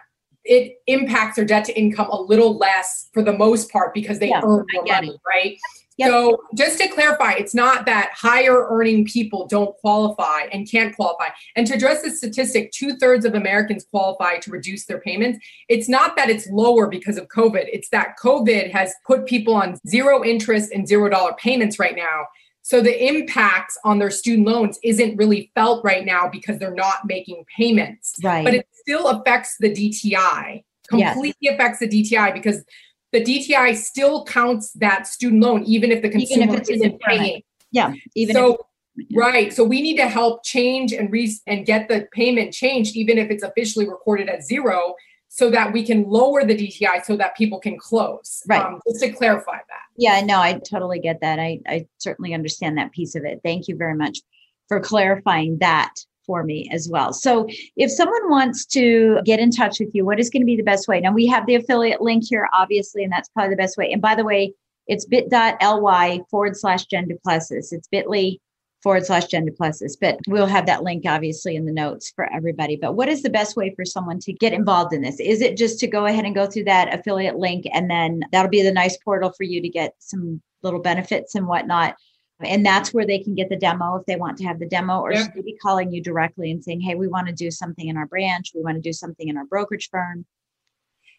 it 0.45 0.77
impacts 0.87 1.35
their 1.35 1.45
debt 1.45 1.65
to 1.65 1.77
income 1.77 2.09
a 2.09 2.21
little 2.21 2.57
less 2.57 3.09
for 3.13 3.21
the 3.21 3.33
most 3.33 3.71
part 3.71 3.93
because 3.93 4.19
they 4.19 4.29
yeah, 4.29 4.41
earn 4.43 4.65
more 4.73 4.85
money, 4.85 5.09
it. 5.09 5.21
right? 5.27 5.57
Yep. 5.99 6.09
So 6.09 6.43
just 6.55 6.79
to 6.79 6.87
clarify, 6.87 7.33
it's 7.33 7.53
not 7.53 7.85
that 7.85 8.11
higher 8.13 8.67
earning 8.69 9.03
people 9.03 9.47
don't 9.47 9.75
qualify 9.77 10.43
and 10.51 10.69
can't 10.69 10.95
qualify. 10.95 11.25
And 11.57 11.67
to 11.67 11.73
address 11.73 12.01
the 12.01 12.09
statistic, 12.09 12.71
two 12.71 12.95
thirds 12.95 13.25
of 13.25 13.35
Americans 13.35 13.85
qualify 13.91 14.37
to 14.37 14.49
reduce 14.49 14.85
their 14.85 15.01
payments. 15.01 15.45
It's 15.67 15.89
not 15.89 16.15
that 16.15 16.29
it's 16.29 16.47
lower 16.47 16.87
because 16.87 17.17
of 17.17 17.27
COVID. 17.27 17.65
It's 17.73 17.89
that 17.89 18.15
COVID 18.17 18.71
has 18.71 18.93
put 19.05 19.25
people 19.25 19.53
on 19.53 19.77
zero 19.85 20.23
interest 20.23 20.71
and 20.71 20.87
zero 20.87 21.09
dollar 21.09 21.33
payments 21.33 21.79
right 21.79 21.97
now. 21.97 22.27
So 22.61 22.81
the 22.81 23.05
impacts 23.05 23.77
on 23.83 23.99
their 23.99 24.11
student 24.11 24.47
loans 24.47 24.79
isn't 24.81 25.17
really 25.17 25.51
felt 25.53 25.83
right 25.83 26.05
now 26.05 26.29
because 26.29 26.59
they're 26.59 26.73
not 26.73 27.05
making 27.05 27.43
payments. 27.57 28.15
Right. 28.23 28.45
But 28.45 28.53
it 28.53 28.67
still 28.73 29.07
affects 29.09 29.57
the 29.59 29.69
DTI. 29.69 30.63
Completely 30.87 31.35
yes. 31.41 31.53
affects 31.55 31.79
the 31.79 31.87
DTI 31.87 32.33
because 32.33 32.63
the 33.11 33.23
DTI 33.23 33.75
still 33.75 34.23
counts 34.25 34.71
that 34.73 35.07
student 35.07 35.43
loan, 35.43 35.63
even 35.63 35.91
if 35.91 36.01
the 36.01 36.09
consumer 36.09 36.55
if 36.55 36.69
isn't 36.69 36.99
paying. 37.01 37.43
Yeah. 37.71 37.93
Even 38.15 38.35
so, 38.35 38.57
if, 38.97 39.07
right. 39.15 39.53
So 39.53 39.63
we 39.63 39.81
need 39.81 39.97
to 39.97 40.07
help 40.07 40.43
change 40.43 40.93
and 40.93 41.11
re- 41.11 41.39
and 41.47 41.65
get 41.65 41.87
the 41.87 42.07
payment 42.11 42.53
changed, 42.53 42.95
even 42.95 43.17
if 43.17 43.29
it's 43.29 43.43
officially 43.43 43.87
recorded 43.87 44.29
at 44.29 44.43
zero, 44.43 44.95
so 45.27 45.49
that 45.51 45.71
we 45.73 45.83
can 45.83 46.03
lower 46.03 46.43
the 46.43 46.55
DTI 46.55 47.03
so 47.05 47.15
that 47.17 47.35
people 47.37 47.59
can 47.59 47.77
close. 47.77 48.41
Right. 48.47 48.63
Um, 48.63 48.79
just 48.87 49.03
to 49.03 49.11
clarify 49.11 49.57
that. 49.57 49.83
Yeah, 49.97 50.21
no, 50.21 50.39
I 50.39 50.59
totally 50.59 50.99
get 50.99 51.21
that. 51.21 51.39
I, 51.39 51.59
I 51.67 51.87
certainly 51.97 52.33
understand 52.33 52.77
that 52.77 52.91
piece 52.91 53.15
of 53.15 53.25
it. 53.25 53.41
Thank 53.43 53.67
you 53.67 53.75
very 53.75 53.95
much 53.95 54.19
for 54.67 54.79
clarifying 54.79 55.57
that 55.59 55.93
for 56.29 56.43
me 56.43 56.69
as 56.71 56.87
well. 56.87 57.11
So 57.11 57.47
if 57.75 57.89
someone 57.89 58.29
wants 58.29 58.63
to 58.67 59.19
get 59.25 59.39
in 59.39 59.49
touch 59.49 59.79
with 59.79 59.89
you, 59.95 60.05
what 60.05 60.19
is 60.19 60.29
going 60.29 60.43
to 60.43 60.45
be 60.45 60.55
the 60.55 60.61
best 60.61 60.87
way? 60.87 60.99
Now 61.01 61.11
we 61.11 61.25
have 61.25 61.47
the 61.47 61.55
affiliate 61.55 62.01
link 62.01 62.25
here, 62.29 62.47
obviously, 62.53 63.03
and 63.03 63.11
that's 63.11 63.29
probably 63.29 63.49
the 63.49 63.63
best 63.63 63.77
way. 63.77 63.91
And 63.91 63.99
by 63.99 64.13
the 64.13 64.23
way, 64.23 64.53
it's 64.85 65.05
bit.ly 65.05 66.19
forward 66.29 66.55
slash 66.55 66.85
Jen 66.85 67.07
Duplessis. 67.07 67.73
It's 67.73 67.87
bit.ly 67.87 68.37
forward 68.83 69.07
slash 69.07 69.25
Jen 69.25 69.47
Duplessis. 69.47 69.95
But 69.95 70.19
we'll 70.27 70.45
have 70.45 70.67
that 70.67 70.83
link 70.83 71.05
obviously 71.07 71.55
in 71.55 71.65
the 71.65 71.71
notes 71.71 72.11
for 72.15 72.31
everybody. 72.31 72.75
But 72.75 72.93
what 72.93 73.09
is 73.09 73.23
the 73.23 73.31
best 73.31 73.57
way 73.57 73.73
for 73.75 73.83
someone 73.83 74.19
to 74.19 74.31
get 74.31 74.53
involved 74.53 74.93
in 74.93 75.01
this? 75.01 75.19
Is 75.19 75.41
it 75.41 75.57
just 75.57 75.79
to 75.79 75.87
go 75.87 76.05
ahead 76.05 76.25
and 76.25 76.35
go 76.35 76.45
through 76.45 76.65
that 76.65 76.93
affiliate 76.93 77.37
link 77.37 77.65
and 77.73 77.89
then 77.89 78.21
that'll 78.31 78.51
be 78.51 78.61
the 78.61 78.71
nice 78.71 78.97
portal 78.97 79.31
for 79.35 79.45
you 79.45 79.63
to 79.63 79.69
get 79.69 79.95
some 79.97 80.43
little 80.61 80.79
benefits 80.79 81.33
and 81.33 81.47
whatnot? 81.47 81.95
And 82.41 82.65
that's 82.65 82.93
where 82.93 83.05
they 83.05 83.19
can 83.19 83.35
get 83.35 83.49
the 83.49 83.57
demo 83.57 83.97
if 83.97 84.05
they 84.05 84.15
want 84.15 84.37
to 84.37 84.45
have 84.45 84.59
the 84.59 84.65
demo, 84.65 85.01
or 85.01 85.13
should 85.13 85.33
they 85.35 85.41
be 85.41 85.57
calling 85.61 85.91
you 85.91 86.01
directly 86.01 86.51
and 86.51 86.63
saying, 86.63 86.79
hey, 86.79 86.95
we 86.95 87.07
want 87.07 87.27
to 87.27 87.33
do 87.33 87.51
something 87.51 87.87
in 87.87 87.97
our 87.97 88.05
branch, 88.05 88.51
we 88.55 88.61
want 88.61 88.75
to 88.75 88.81
do 88.81 88.93
something 88.93 89.27
in 89.27 89.37
our 89.37 89.45
brokerage 89.45 89.89
firm? 89.89 90.25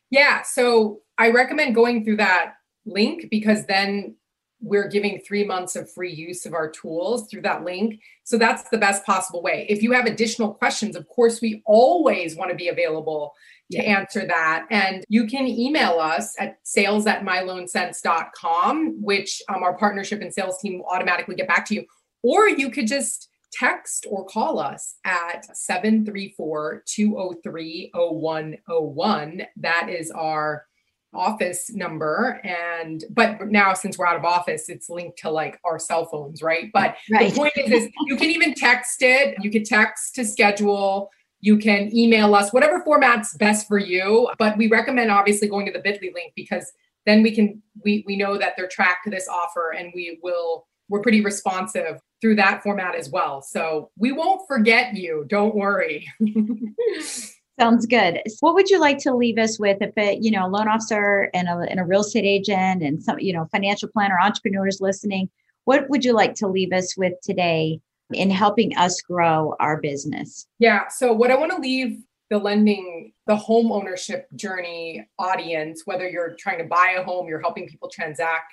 Yeah. 0.09 0.43
So 0.43 1.01
I 1.19 1.31
recommend 1.31 1.75
going 1.75 2.05
through 2.05 2.17
that 2.17 2.55
link 2.87 3.27
because 3.31 3.67
then 3.67 4.17
we're 4.61 4.89
giving 4.89 5.21
three 5.21 5.45
months 5.45 5.77
of 5.77 5.91
free 5.91 6.13
use 6.13 6.45
of 6.47 6.55
our 6.55 6.71
tools 6.71 7.29
through 7.29 7.43
that 7.43 7.65
link. 7.65 8.01
So 8.25 8.37
that's 8.39 8.69
the 8.71 8.79
best 8.79 9.05
possible 9.05 9.43
way. 9.43 9.67
If 9.69 9.83
you 9.83 9.93
have 9.93 10.07
additional 10.07 10.53
questions, 10.53 10.97
of 10.97 11.09
course, 11.09 11.41
we 11.41 11.63
always 11.67 12.37
want 12.37 12.51
to 12.51 12.57
be 12.57 12.69
available 12.69 13.33
to 13.73 13.79
yeah. 13.79 13.99
answer 13.99 14.27
that. 14.27 14.67
And 14.71 15.05
you 15.09 15.27
can 15.27 15.47
email 15.47 15.99
us 15.99 16.35
at 16.39 16.59
sales 16.63 17.07
at 17.07 17.23
myloansense.com, 17.23 19.03
which 19.03 19.43
um, 19.49 19.63
our 19.63 19.77
partnership 19.77 20.21
and 20.21 20.33
sales 20.33 20.59
team 20.59 20.79
will 20.79 20.87
automatically 20.87 21.37
get 21.37 21.49
back 21.49 21.67
to 21.67 21.75
you. 21.75 21.85
Or 22.23 22.49
you 22.49 22.71
could 22.71 22.87
just 22.87 23.29
text 23.53 24.07
or 24.09 24.25
call 24.27 24.59
us 24.59 24.97
at 25.05 25.45
734 25.57 26.85
203 26.87 27.91
0101. 27.95 29.43
That 29.57 29.89
is 29.89 30.11
our 30.11 30.67
office 31.13 31.71
number 31.71 32.41
and 32.45 33.05
but 33.11 33.49
now 33.49 33.75
since 33.75 33.99
we're 33.99 34.07
out 34.07 34.17
of 34.17 34.25
office 34.25 34.69
it's 34.69 34.89
linked 34.89 35.19
to 35.19 35.29
like 35.29 35.59
our 35.65 35.77
cell 35.79 36.05
phones 36.05 36.41
right 36.41 36.71
but 36.73 36.95
right. 37.11 37.33
the 37.33 37.37
point 37.37 37.53
is, 37.57 37.85
is 37.85 37.91
you 38.07 38.17
can 38.17 38.31
even 38.31 38.55
text 38.55 39.03
it 39.03 39.35
you 39.43 39.51
could 39.51 39.65
text 39.65 40.15
to 40.15 40.25
schedule 40.25 41.11
you 41.41 41.59
can 41.59 41.95
email 41.97 42.35
us, 42.35 42.53
whatever 42.53 42.81
format's 42.81 43.35
best 43.37 43.67
for 43.67 43.79
you. 43.79 44.31
But 44.39 44.57
we 44.57 44.69
recommend 44.69 45.11
obviously 45.11 45.49
going 45.49 45.67
to 45.67 45.73
the 45.73 45.81
bit.ly 45.81 46.11
link 46.15 46.33
because 46.37 46.71
then 47.07 47.23
we 47.23 47.35
can 47.35 47.63
we 47.85 48.05
we 48.07 48.17
know 48.17 48.37
that 48.37 48.55
they're 48.57 48.69
tracked 48.69 49.05
to 49.05 49.11
this 49.11 49.27
offer 49.29 49.73
and 49.77 49.91
we 49.95 50.19
will 50.23 50.67
we're 50.89 51.01
pretty 51.01 51.23
responsive 51.23 52.01
through 52.21 52.35
that 52.37 52.63
format 52.63 52.95
as 52.95 53.09
well. 53.11 53.41
So 53.41 53.91
we 53.97 54.13
won't 54.13 54.47
forget 54.47 54.95
you. 54.95 55.25
Don't 55.29 55.55
worry. 55.55 56.07
Sounds 57.61 57.85
good. 57.85 58.23
What 58.41 58.55
would 58.55 58.71
you 58.71 58.81
like 58.81 58.97
to 59.01 59.15
leave 59.15 59.37
us 59.37 59.59
with 59.59 59.83
if 59.83 59.93
it, 59.99 60.23
you 60.23 60.31
know, 60.31 60.47
a 60.47 60.49
loan 60.49 60.67
officer 60.67 61.29
and 61.35 61.47
a, 61.47 61.59
and 61.69 61.79
a 61.79 61.85
real 61.85 62.01
estate 62.01 62.25
agent 62.25 62.83
and 62.83 63.03
some, 63.03 63.19
you 63.19 63.35
know, 63.35 63.47
financial 63.53 63.87
planner, 63.89 64.19
entrepreneurs 64.19 64.81
listening, 64.81 65.29
what 65.65 65.91
would 65.91 66.03
you 66.03 66.15
like 66.15 66.35
to 66.37 66.49
leave 66.49 66.73
us 66.73 66.97
with 66.97 67.13
today 67.23 67.79
in 68.15 68.31
helping 68.31 68.75
us 68.77 69.03
grow 69.03 69.55
our 69.61 69.79
business? 69.79 70.47
Yeah. 70.59 70.89
So, 70.89 71.13
what 71.13 71.31
I 71.31 71.37
want 71.37 71.53
to 71.53 71.59
leave 71.59 71.99
the 72.31 72.39
lending, 72.39 73.13
the 73.27 73.37
home 73.37 73.71
ownership 73.71 74.27
journey 74.37 75.07
audience, 75.19 75.83
whether 75.85 76.09
you're 76.09 76.37
trying 76.39 76.59
to 76.59 76.65
buy 76.65 76.95
a 76.97 77.05
home, 77.05 77.29
you're 77.29 77.41
helping 77.41 77.69
people 77.69 77.91
transact, 77.91 78.51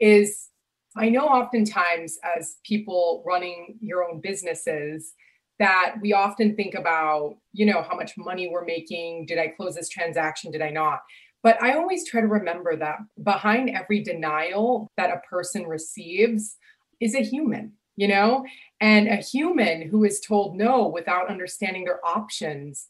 is 0.00 0.48
I 0.96 1.10
know 1.10 1.26
oftentimes 1.26 2.18
as 2.36 2.56
people 2.64 3.22
running 3.24 3.78
your 3.80 4.02
own 4.02 4.20
businesses, 4.20 5.12
that 5.58 5.96
we 6.00 6.12
often 6.12 6.54
think 6.54 6.74
about, 6.74 7.36
you 7.52 7.66
know, 7.66 7.82
how 7.82 7.96
much 7.96 8.16
money 8.16 8.48
we're 8.48 8.64
making. 8.64 9.26
Did 9.26 9.38
I 9.38 9.48
close 9.48 9.74
this 9.74 9.88
transaction? 9.88 10.52
Did 10.52 10.62
I 10.62 10.70
not? 10.70 11.00
But 11.42 11.62
I 11.62 11.74
always 11.74 12.08
try 12.08 12.20
to 12.20 12.26
remember 12.26 12.76
that 12.76 12.98
behind 13.22 13.70
every 13.70 14.02
denial 14.02 14.90
that 14.96 15.10
a 15.10 15.20
person 15.28 15.64
receives 15.64 16.56
is 17.00 17.14
a 17.14 17.22
human 17.22 17.72
you 17.98 18.06
know? 18.06 18.46
And 18.80 19.08
a 19.08 19.16
human 19.16 19.82
who 19.82 20.04
is 20.04 20.20
told 20.20 20.56
no 20.56 20.86
without 20.86 21.28
understanding 21.28 21.84
their 21.84 22.00
options 22.06 22.86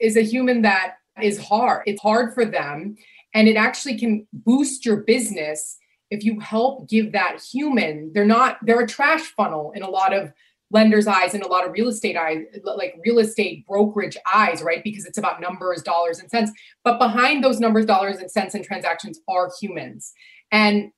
is 0.00 0.16
a 0.16 0.22
human 0.22 0.62
that 0.62 0.94
is 1.22 1.38
hard. 1.38 1.82
It's 1.86 2.00
hard 2.00 2.34
for 2.34 2.46
them. 2.46 2.96
And 3.34 3.46
it 3.46 3.56
actually 3.56 3.98
can 3.98 4.26
boost 4.32 4.84
your 4.84 4.96
business 4.96 5.76
if 6.10 6.24
you 6.24 6.40
help 6.40 6.88
give 6.88 7.12
that 7.12 7.40
human, 7.40 8.12
they're 8.12 8.24
not, 8.24 8.58
they're 8.62 8.80
a 8.80 8.88
trash 8.88 9.32
funnel 9.36 9.70
in 9.76 9.82
a 9.82 9.90
lot 9.90 10.12
of 10.12 10.32
lenders' 10.70 11.06
eyes 11.06 11.34
and 11.34 11.42
a 11.42 11.48
lot 11.48 11.66
of 11.66 11.72
real 11.72 11.88
estate 11.88 12.16
eyes, 12.16 12.44
like 12.64 12.94
real 13.04 13.18
estate 13.18 13.66
brokerage 13.66 14.16
eyes, 14.32 14.62
right? 14.62 14.84
Because 14.84 15.04
it's 15.04 15.18
about 15.18 15.40
numbers, 15.40 15.82
dollars, 15.82 16.20
and 16.20 16.30
cents. 16.30 16.52
But 16.84 16.98
behind 16.98 17.42
those 17.42 17.60
numbers, 17.60 17.86
dollars, 17.86 18.18
and 18.18 18.30
cents 18.30 18.54
and 18.54 18.64
transactions 18.64 19.20
are 19.28 19.50
humans. 19.60 20.12
And 20.52 20.92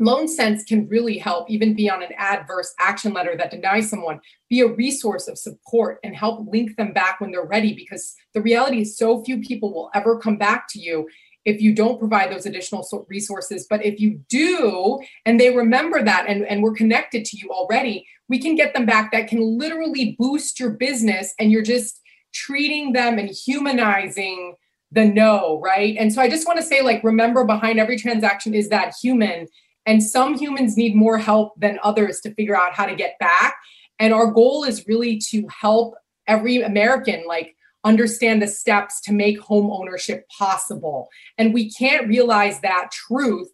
Loan 0.00 0.26
Sense 0.26 0.64
can 0.64 0.88
really 0.88 1.18
help, 1.18 1.48
even 1.48 1.74
be 1.74 1.88
on 1.88 2.02
an 2.02 2.10
adverse 2.18 2.74
action 2.80 3.12
letter 3.12 3.36
that 3.36 3.52
denies 3.52 3.88
someone, 3.88 4.20
be 4.50 4.60
a 4.60 4.66
resource 4.66 5.28
of 5.28 5.38
support 5.38 6.00
and 6.02 6.16
help 6.16 6.46
link 6.50 6.76
them 6.76 6.92
back 6.92 7.20
when 7.20 7.30
they're 7.30 7.44
ready. 7.44 7.74
Because 7.74 8.14
the 8.34 8.42
reality 8.42 8.80
is, 8.80 8.98
so 8.98 9.22
few 9.22 9.40
people 9.40 9.72
will 9.72 9.90
ever 9.94 10.18
come 10.18 10.36
back 10.36 10.66
to 10.70 10.80
you 10.80 11.08
if 11.44 11.60
you 11.60 11.74
don't 11.74 11.98
provide 11.98 12.32
those 12.32 12.46
additional 12.46 12.86
resources. 13.08 13.66
But 13.68 13.84
if 13.84 14.00
you 14.00 14.20
do, 14.28 15.00
and 15.26 15.38
they 15.38 15.54
remember 15.54 16.02
that 16.02 16.26
and, 16.28 16.44
and 16.46 16.62
we're 16.62 16.74
connected 16.74 17.24
to 17.26 17.36
you 17.36 17.50
already, 17.50 18.06
we 18.28 18.38
can 18.38 18.54
get 18.54 18.74
them 18.74 18.86
back 18.86 19.12
that 19.12 19.28
can 19.28 19.58
literally 19.58 20.16
boost 20.18 20.58
your 20.58 20.70
business 20.70 21.34
and 21.38 21.52
you're 21.52 21.62
just 21.62 22.00
treating 22.32 22.92
them 22.92 23.18
and 23.18 23.30
humanizing 23.30 24.54
the 24.90 25.04
no, 25.04 25.60
right? 25.62 25.96
And 25.98 26.12
so 26.12 26.22
I 26.22 26.28
just 26.28 26.46
want 26.46 26.58
to 26.58 26.64
say, 26.64 26.80
like, 26.80 27.02
remember 27.02 27.44
behind 27.44 27.78
every 27.78 27.98
transaction 27.98 28.54
is 28.54 28.68
that 28.68 28.94
human. 29.02 29.48
And 29.86 30.02
some 30.02 30.38
humans 30.38 30.76
need 30.76 30.94
more 30.94 31.18
help 31.18 31.52
than 31.60 31.78
others 31.82 32.20
to 32.20 32.34
figure 32.34 32.56
out 32.56 32.74
how 32.74 32.86
to 32.86 32.94
get 32.94 33.18
back. 33.18 33.56
And 33.98 34.14
our 34.14 34.30
goal 34.30 34.64
is 34.64 34.86
really 34.86 35.18
to 35.30 35.46
help 35.48 35.94
every 36.26 36.62
American, 36.62 37.24
like, 37.26 37.54
understand 37.84 38.42
the 38.42 38.46
steps 38.46 39.00
to 39.02 39.12
make 39.12 39.38
home 39.38 39.70
ownership 39.70 40.26
possible. 40.36 41.08
And 41.38 41.54
we 41.54 41.70
can't 41.70 42.08
realize 42.08 42.60
that 42.60 42.90
truth 42.90 43.48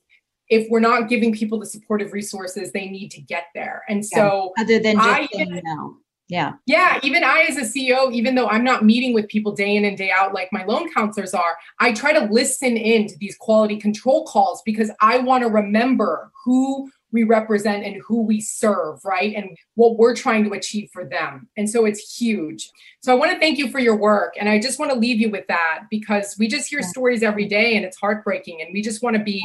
if 0.49 0.69
we're 0.69 0.81
not 0.81 1.09
giving 1.09 1.33
people 1.33 1.59
the 1.61 1.67
supportive 1.67 2.13
resources 2.13 2.73
they 2.73 2.89
need 2.89 3.11
to 3.13 3.21
get 3.21 3.45
there. 3.55 3.83
And 3.89 4.05
so, 4.05 4.53
yeah, 4.57 4.63
other 4.65 4.79
than 4.81 4.97
just 4.97 5.09
I, 5.09 5.29
saying 5.33 5.61
no. 5.65 5.97
Yeah. 6.29 6.53
Yeah. 6.67 7.01
Even 7.03 7.25
I, 7.25 7.47
as 7.49 7.57
a 7.57 7.63
CEO, 7.63 8.13
even 8.13 8.37
though 8.37 8.47
I'm 8.47 8.63
not 8.63 8.85
meeting 8.85 9.13
with 9.13 9.27
people 9.27 9.51
day 9.53 9.75
in 9.75 9.85
and 9.85 9.99
day 9.99 10.13
out 10.13 10.33
like 10.33 10.49
my 10.53 10.65
loan 10.65 10.89
counselors 10.93 11.35
are, 11.35 11.57
I 11.81 11.93
try 11.93 12.13
to 12.13 12.33
listen 12.33 12.77
in 12.77 13.09
to 13.09 13.19
these 13.19 13.37
quality 13.37 13.77
control 13.77 14.25
calls 14.27 14.63
because 14.65 14.93
I 15.01 15.19
want 15.19 15.43
to 15.43 15.51
remember 15.51 16.31
who 16.45 16.89
we 17.13 17.25
represent 17.25 17.85
and 17.85 18.01
who 18.07 18.23
we 18.23 18.41
serve, 18.41 19.05
right? 19.05 19.35
And 19.35 19.57
what 19.75 19.99
we're 19.99 20.15
trying 20.15 20.45
to 20.45 20.53
achieve 20.53 20.91
for 20.93 21.05
them. 21.05 21.49
And 21.57 21.69
so 21.69 21.85
it's 21.85 22.17
huge. 22.17 22.71
So 23.03 23.13
I 23.13 23.17
want 23.17 23.33
to 23.33 23.39
thank 23.39 23.59
you 23.59 23.71
for 23.71 23.79
your 23.79 23.97
work. 23.97 24.35
And 24.39 24.49
I 24.49 24.59
just 24.59 24.79
want 24.79 24.93
to 24.93 24.99
leave 24.99 25.21
you 25.21 25.31
with 25.31 25.47
that 25.49 25.83
because 25.91 26.37
we 26.39 26.49
just 26.49 26.69
hear 26.69 26.83
stories 26.83 27.23
every 27.23 27.47
day 27.47 27.77
and 27.77 27.85
it's 27.85 27.99
heartbreaking. 27.99 28.61
And 28.61 28.71
we 28.73 28.83
just 28.83 29.03
want 29.03 29.17
to 29.17 29.23
be 29.23 29.45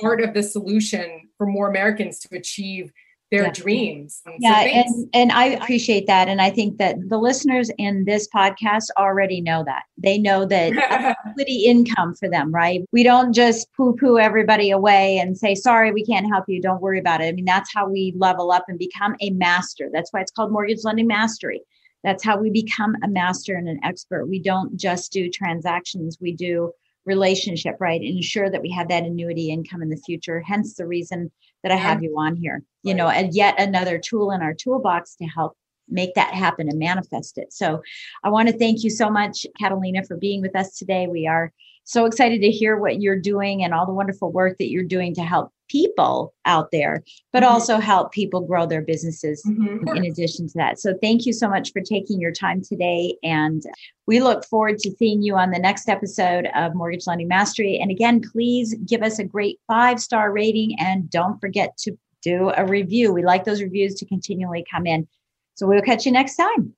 part 0.00 0.20
of 0.20 0.34
the 0.34 0.42
solution 0.42 1.28
for 1.36 1.46
more 1.46 1.68
Americans 1.68 2.18
to 2.20 2.36
achieve 2.36 2.92
their 3.32 3.44
yeah. 3.44 3.50
dreams. 3.50 4.22
yeah, 4.38 4.60
and 4.60 5.08
and 5.14 5.32
I 5.32 5.46
appreciate 5.46 6.06
that, 6.06 6.28
and 6.28 6.40
I 6.40 6.50
think 6.50 6.76
that 6.76 6.96
the 7.08 7.16
listeners 7.16 7.70
in 7.78 8.04
this 8.04 8.28
podcast 8.28 8.90
already 8.98 9.40
know 9.40 9.64
that. 9.64 9.84
They 9.96 10.18
know 10.18 10.44
that 10.44 11.16
equity 11.26 11.64
income 11.64 12.14
for 12.14 12.28
them, 12.28 12.52
right? 12.52 12.82
We 12.92 13.02
don't 13.02 13.32
just 13.32 13.72
poo-poo 13.74 14.18
everybody 14.18 14.70
away 14.70 15.18
and 15.18 15.36
say, 15.36 15.54
"Sorry, 15.54 15.90
we 15.92 16.04
can't 16.04 16.28
help 16.28 16.44
you. 16.46 16.60
Don't 16.60 16.82
worry 16.82 17.00
about 17.00 17.22
it." 17.22 17.28
I 17.28 17.32
mean, 17.32 17.46
that's 17.46 17.72
how 17.74 17.88
we 17.88 18.12
level 18.16 18.52
up 18.52 18.66
and 18.68 18.78
become 18.78 19.16
a 19.20 19.30
master. 19.30 19.88
That's 19.90 20.12
why 20.12 20.20
it's 20.20 20.30
called 20.30 20.52
mortgage 20.52 20.84
lending 20.84 21.06
mastery. 21.06 21.62
That's 22.04 22.22
how 22.22 22.36
we 22.36 22.50
become 22.50 22.96
a 23.02 23.08
master 23.08 23.54
and 23.54 23.68
an 23.68 23.80
expert. 23.82 24.26
We 24.26 24.40
don't 24.40 24.76
just 24.76 25.10
do 25.10 25.30
transactions. 25.30 26.18
We 26.20 26.32
do 26.32 26.72
relationship, 27.06 27.76
right? 27.80 28.00
And 28.00 28.16
ensure 28.16 28.50
that 28.50 28.62
we 28.62 28.70
have 28.72 28.88
that 28.88 29.04
annuity 29.04 29.50
income 29.50 29.82
in 29.82 29.88
the 29.88 29.96
future. 29.96 30.40
Hence 30.40 30.74
the 30.74 30.86
reason 30.86 31.30
that 31.62 31.72
I 31.72 31.76
have 31.76 32.02
you 32.02 32.14
on 32.18 32.36
here, 32.36 32.62
you 32.82 32.92
right. 32.92 32.96
know, 32.96 33.08
and 33.08 33.34
yet 33.34 33.60
another 33.60 33.98
tool 33.98 34.30
in 34.30 34.42
our 34.42 34.54
toolbox 34.54 35.16
to 35.16 35.24
help 35.24 35.56
make 35.88 36.14
that 36.14 36.34
happen 36.34 36.68
and 36.68 36.78
manifest 36.78 37.38
it. 37.38 37.52
So 37.52 37.82
I 38.24 38.30
want 38.30 38.48
to 38.48 38.56
thank 38.56 38.82
you 38.82 38.90
so 38.90 39.10
much, 39.10 39.46
Catalina, 39.60 40.04
for 40.04 40.16
being 40.16 40.40
with 40.40 40.56
us 40.56 40.76
today. 40.76 41.06
We 41.06 41.26
are 41.26 41.52
so 41.84 42.04
excited 42.04 42.40
to 42.40 42.50
hear 42.50 42.78
what 42.78 43.00
you're 43.00 43.18
doing 43.18 43.62
and 43.62 43.74
all 43.74 43.86
the 43.86 43.92
wonderful 43.92 44.32
work 44.32 44.58
that 44.58 44.70
you're 44.70 44.84
doing 44.84 45.14
to 45.14 45.22
help 45.22 45.52
people 45.68 46.34
out 46.44 46.68
there, 46.70 47.02
but 47.32 47.42
mm-hmm. 47.42 47.52
also 47.52 47.78
help 47.78 48.12
people 48.12 48.40
grow 48.40 48.66
their 48.66 48.82
businesses 48.82 49.42
mm-hmm. 49.46 49.88
in 49.96 50.04
addition 50.04 50.46
to 50.46 50.52
that. 50.54 50.78
So 50.78 50.94
thank 51.02 51.24
you 51.26 51.32
so 51.32 51.48
much 51.48 51.72
for 51.72 51.80
taking 51.80 52.20
your 52.20 52.32
time 52.32 52.62
today. 52.62 53.16
And 53.22 53.62
we 54.06 54.20
look 54.20 54.44
forward 54.44 54.78
to 54.80 54.90
seeing 54.98 55.22
you 55.22 55.36
on 55.36 55.50
the 55.50 55.58
next 55.58 55.88
episode 55.88 56.48
of 56.54 56.74
Mortgage 56.74 57.06
Lending 57.06 57.28
Mastery. 57.28 57.78
And 57.80 57.90
again, 57.90 58.20
please 58.20 58.74
give 58.86 59.02
us 59.02 59.18
a 59.18 59.24
great 59.24 59.58
five 59.66 59.98
star 59.98 60.30
rating 60.30 60.78
and 60.78 61.08
don't 61.10 61.40
forget 61.40 61.76
to 61.78 61.96
do 62.22 62.52
a 62.56 62.64
review. 62.66 63.12
We 63.12 63.24
like 63.24 63.44
those 63.44 63.62
reviews 63.62 63.94
to 63.96 64.06
continually 64.06 64.64
come 64.70 64.86
in. 64.86 65.08
So 65.54 65.66
we'll 65.66 65.82
catch 65.82 66.06
you 66.06 66.12
next 66.12 66.36
time. 66.36 66.74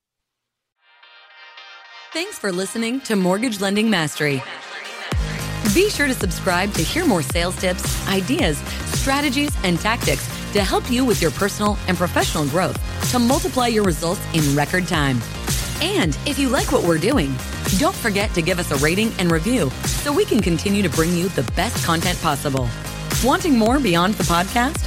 Thanks 2.12 2.38
for 2.38 2.52
listening 2.52 3.00
to 3.02 3.16
Mortgage 3.16 3.60
Lending 3.60 3.90
Mastery. 3.90 4.42
Be 5.72 5.88
sure 5.88 6.06
to 6.06 6.14
subscribe 6.14 6.72
to 6.74 6.82
hear 6.82 7.06
more 7.06 7.22
sales 7.22 7.56
tips, 7.56 8.06
ideas, 8.06 8.58
strategies, 8.98 9.56
and 9.64 9.80
tactics 9.80 10.26
to 10.52 10.62
help 10.62 10.88
you 10.90 11.04
with 11.04 11.22
your 11.22 11.30
personal 11.30 11.78
and 11.88 11.96
professional 11.96 12.46
growth 12.46 12.78
to 13.10 13.18
multiply 13.18 13.68
your 13.68 13.82
results 13.82 14.20
in 14.34 14.54
record 14.54 14.86
time. 14.86 15.20
And 15.80 16.16
if 16.26 16.38
you 16.38 16.48
like 16.48 16.70
what 16.70 16.84
we're 16.84 16.98
doing, 16.98 17.34
don't 17.78 17.94
forget 17.94 18.32
to 18.34 18.42
give 18.42 18.58
us 18.58 18.70
a 18.70 18.76
rating 18.76 19.12
and 19.18 19.32
review 19.32 19.70
so 19.86 20.12
we 20.12 20.24
can 20.24 20.40
continue 20.40 20.82
to 20.82 20.90
bring 20.90 21.12
you 21.12 21.28
the 21.30 21.50
best 21.54 21.84
content 21.84 22.20
possible. 22.20 22.68
Wanting 23.24 23.58
more 23.58 23.80
beyond 23.80 24.14
the 24.14 24.24
podcast? 24.24 24.84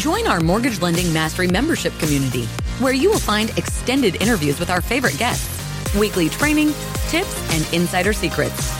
Join 0.00 0.26
our 0.26 0.40
Mortgage 0.40 0.80
Lending 0.80 1.12
Mastery 1.12 1.48
membership 1.48 1.98
community, 1.98 2.44
where 2.78 2.92
you 2.92 3.10
will 3.10 3.18
find 3.18 3.50
extended 3.58 4.20
interviews 4.22 4.60
with 4.60 4.70
our 4.70 4.82
favorite 4.82 5.18
guests, 5.18 5.96
weekly 5.96 6.28
training, 6.28 6.68
tips, 7.08 7.52
and 7.52 7.74
insider 7.74 8.12
secrets 8.12 8.79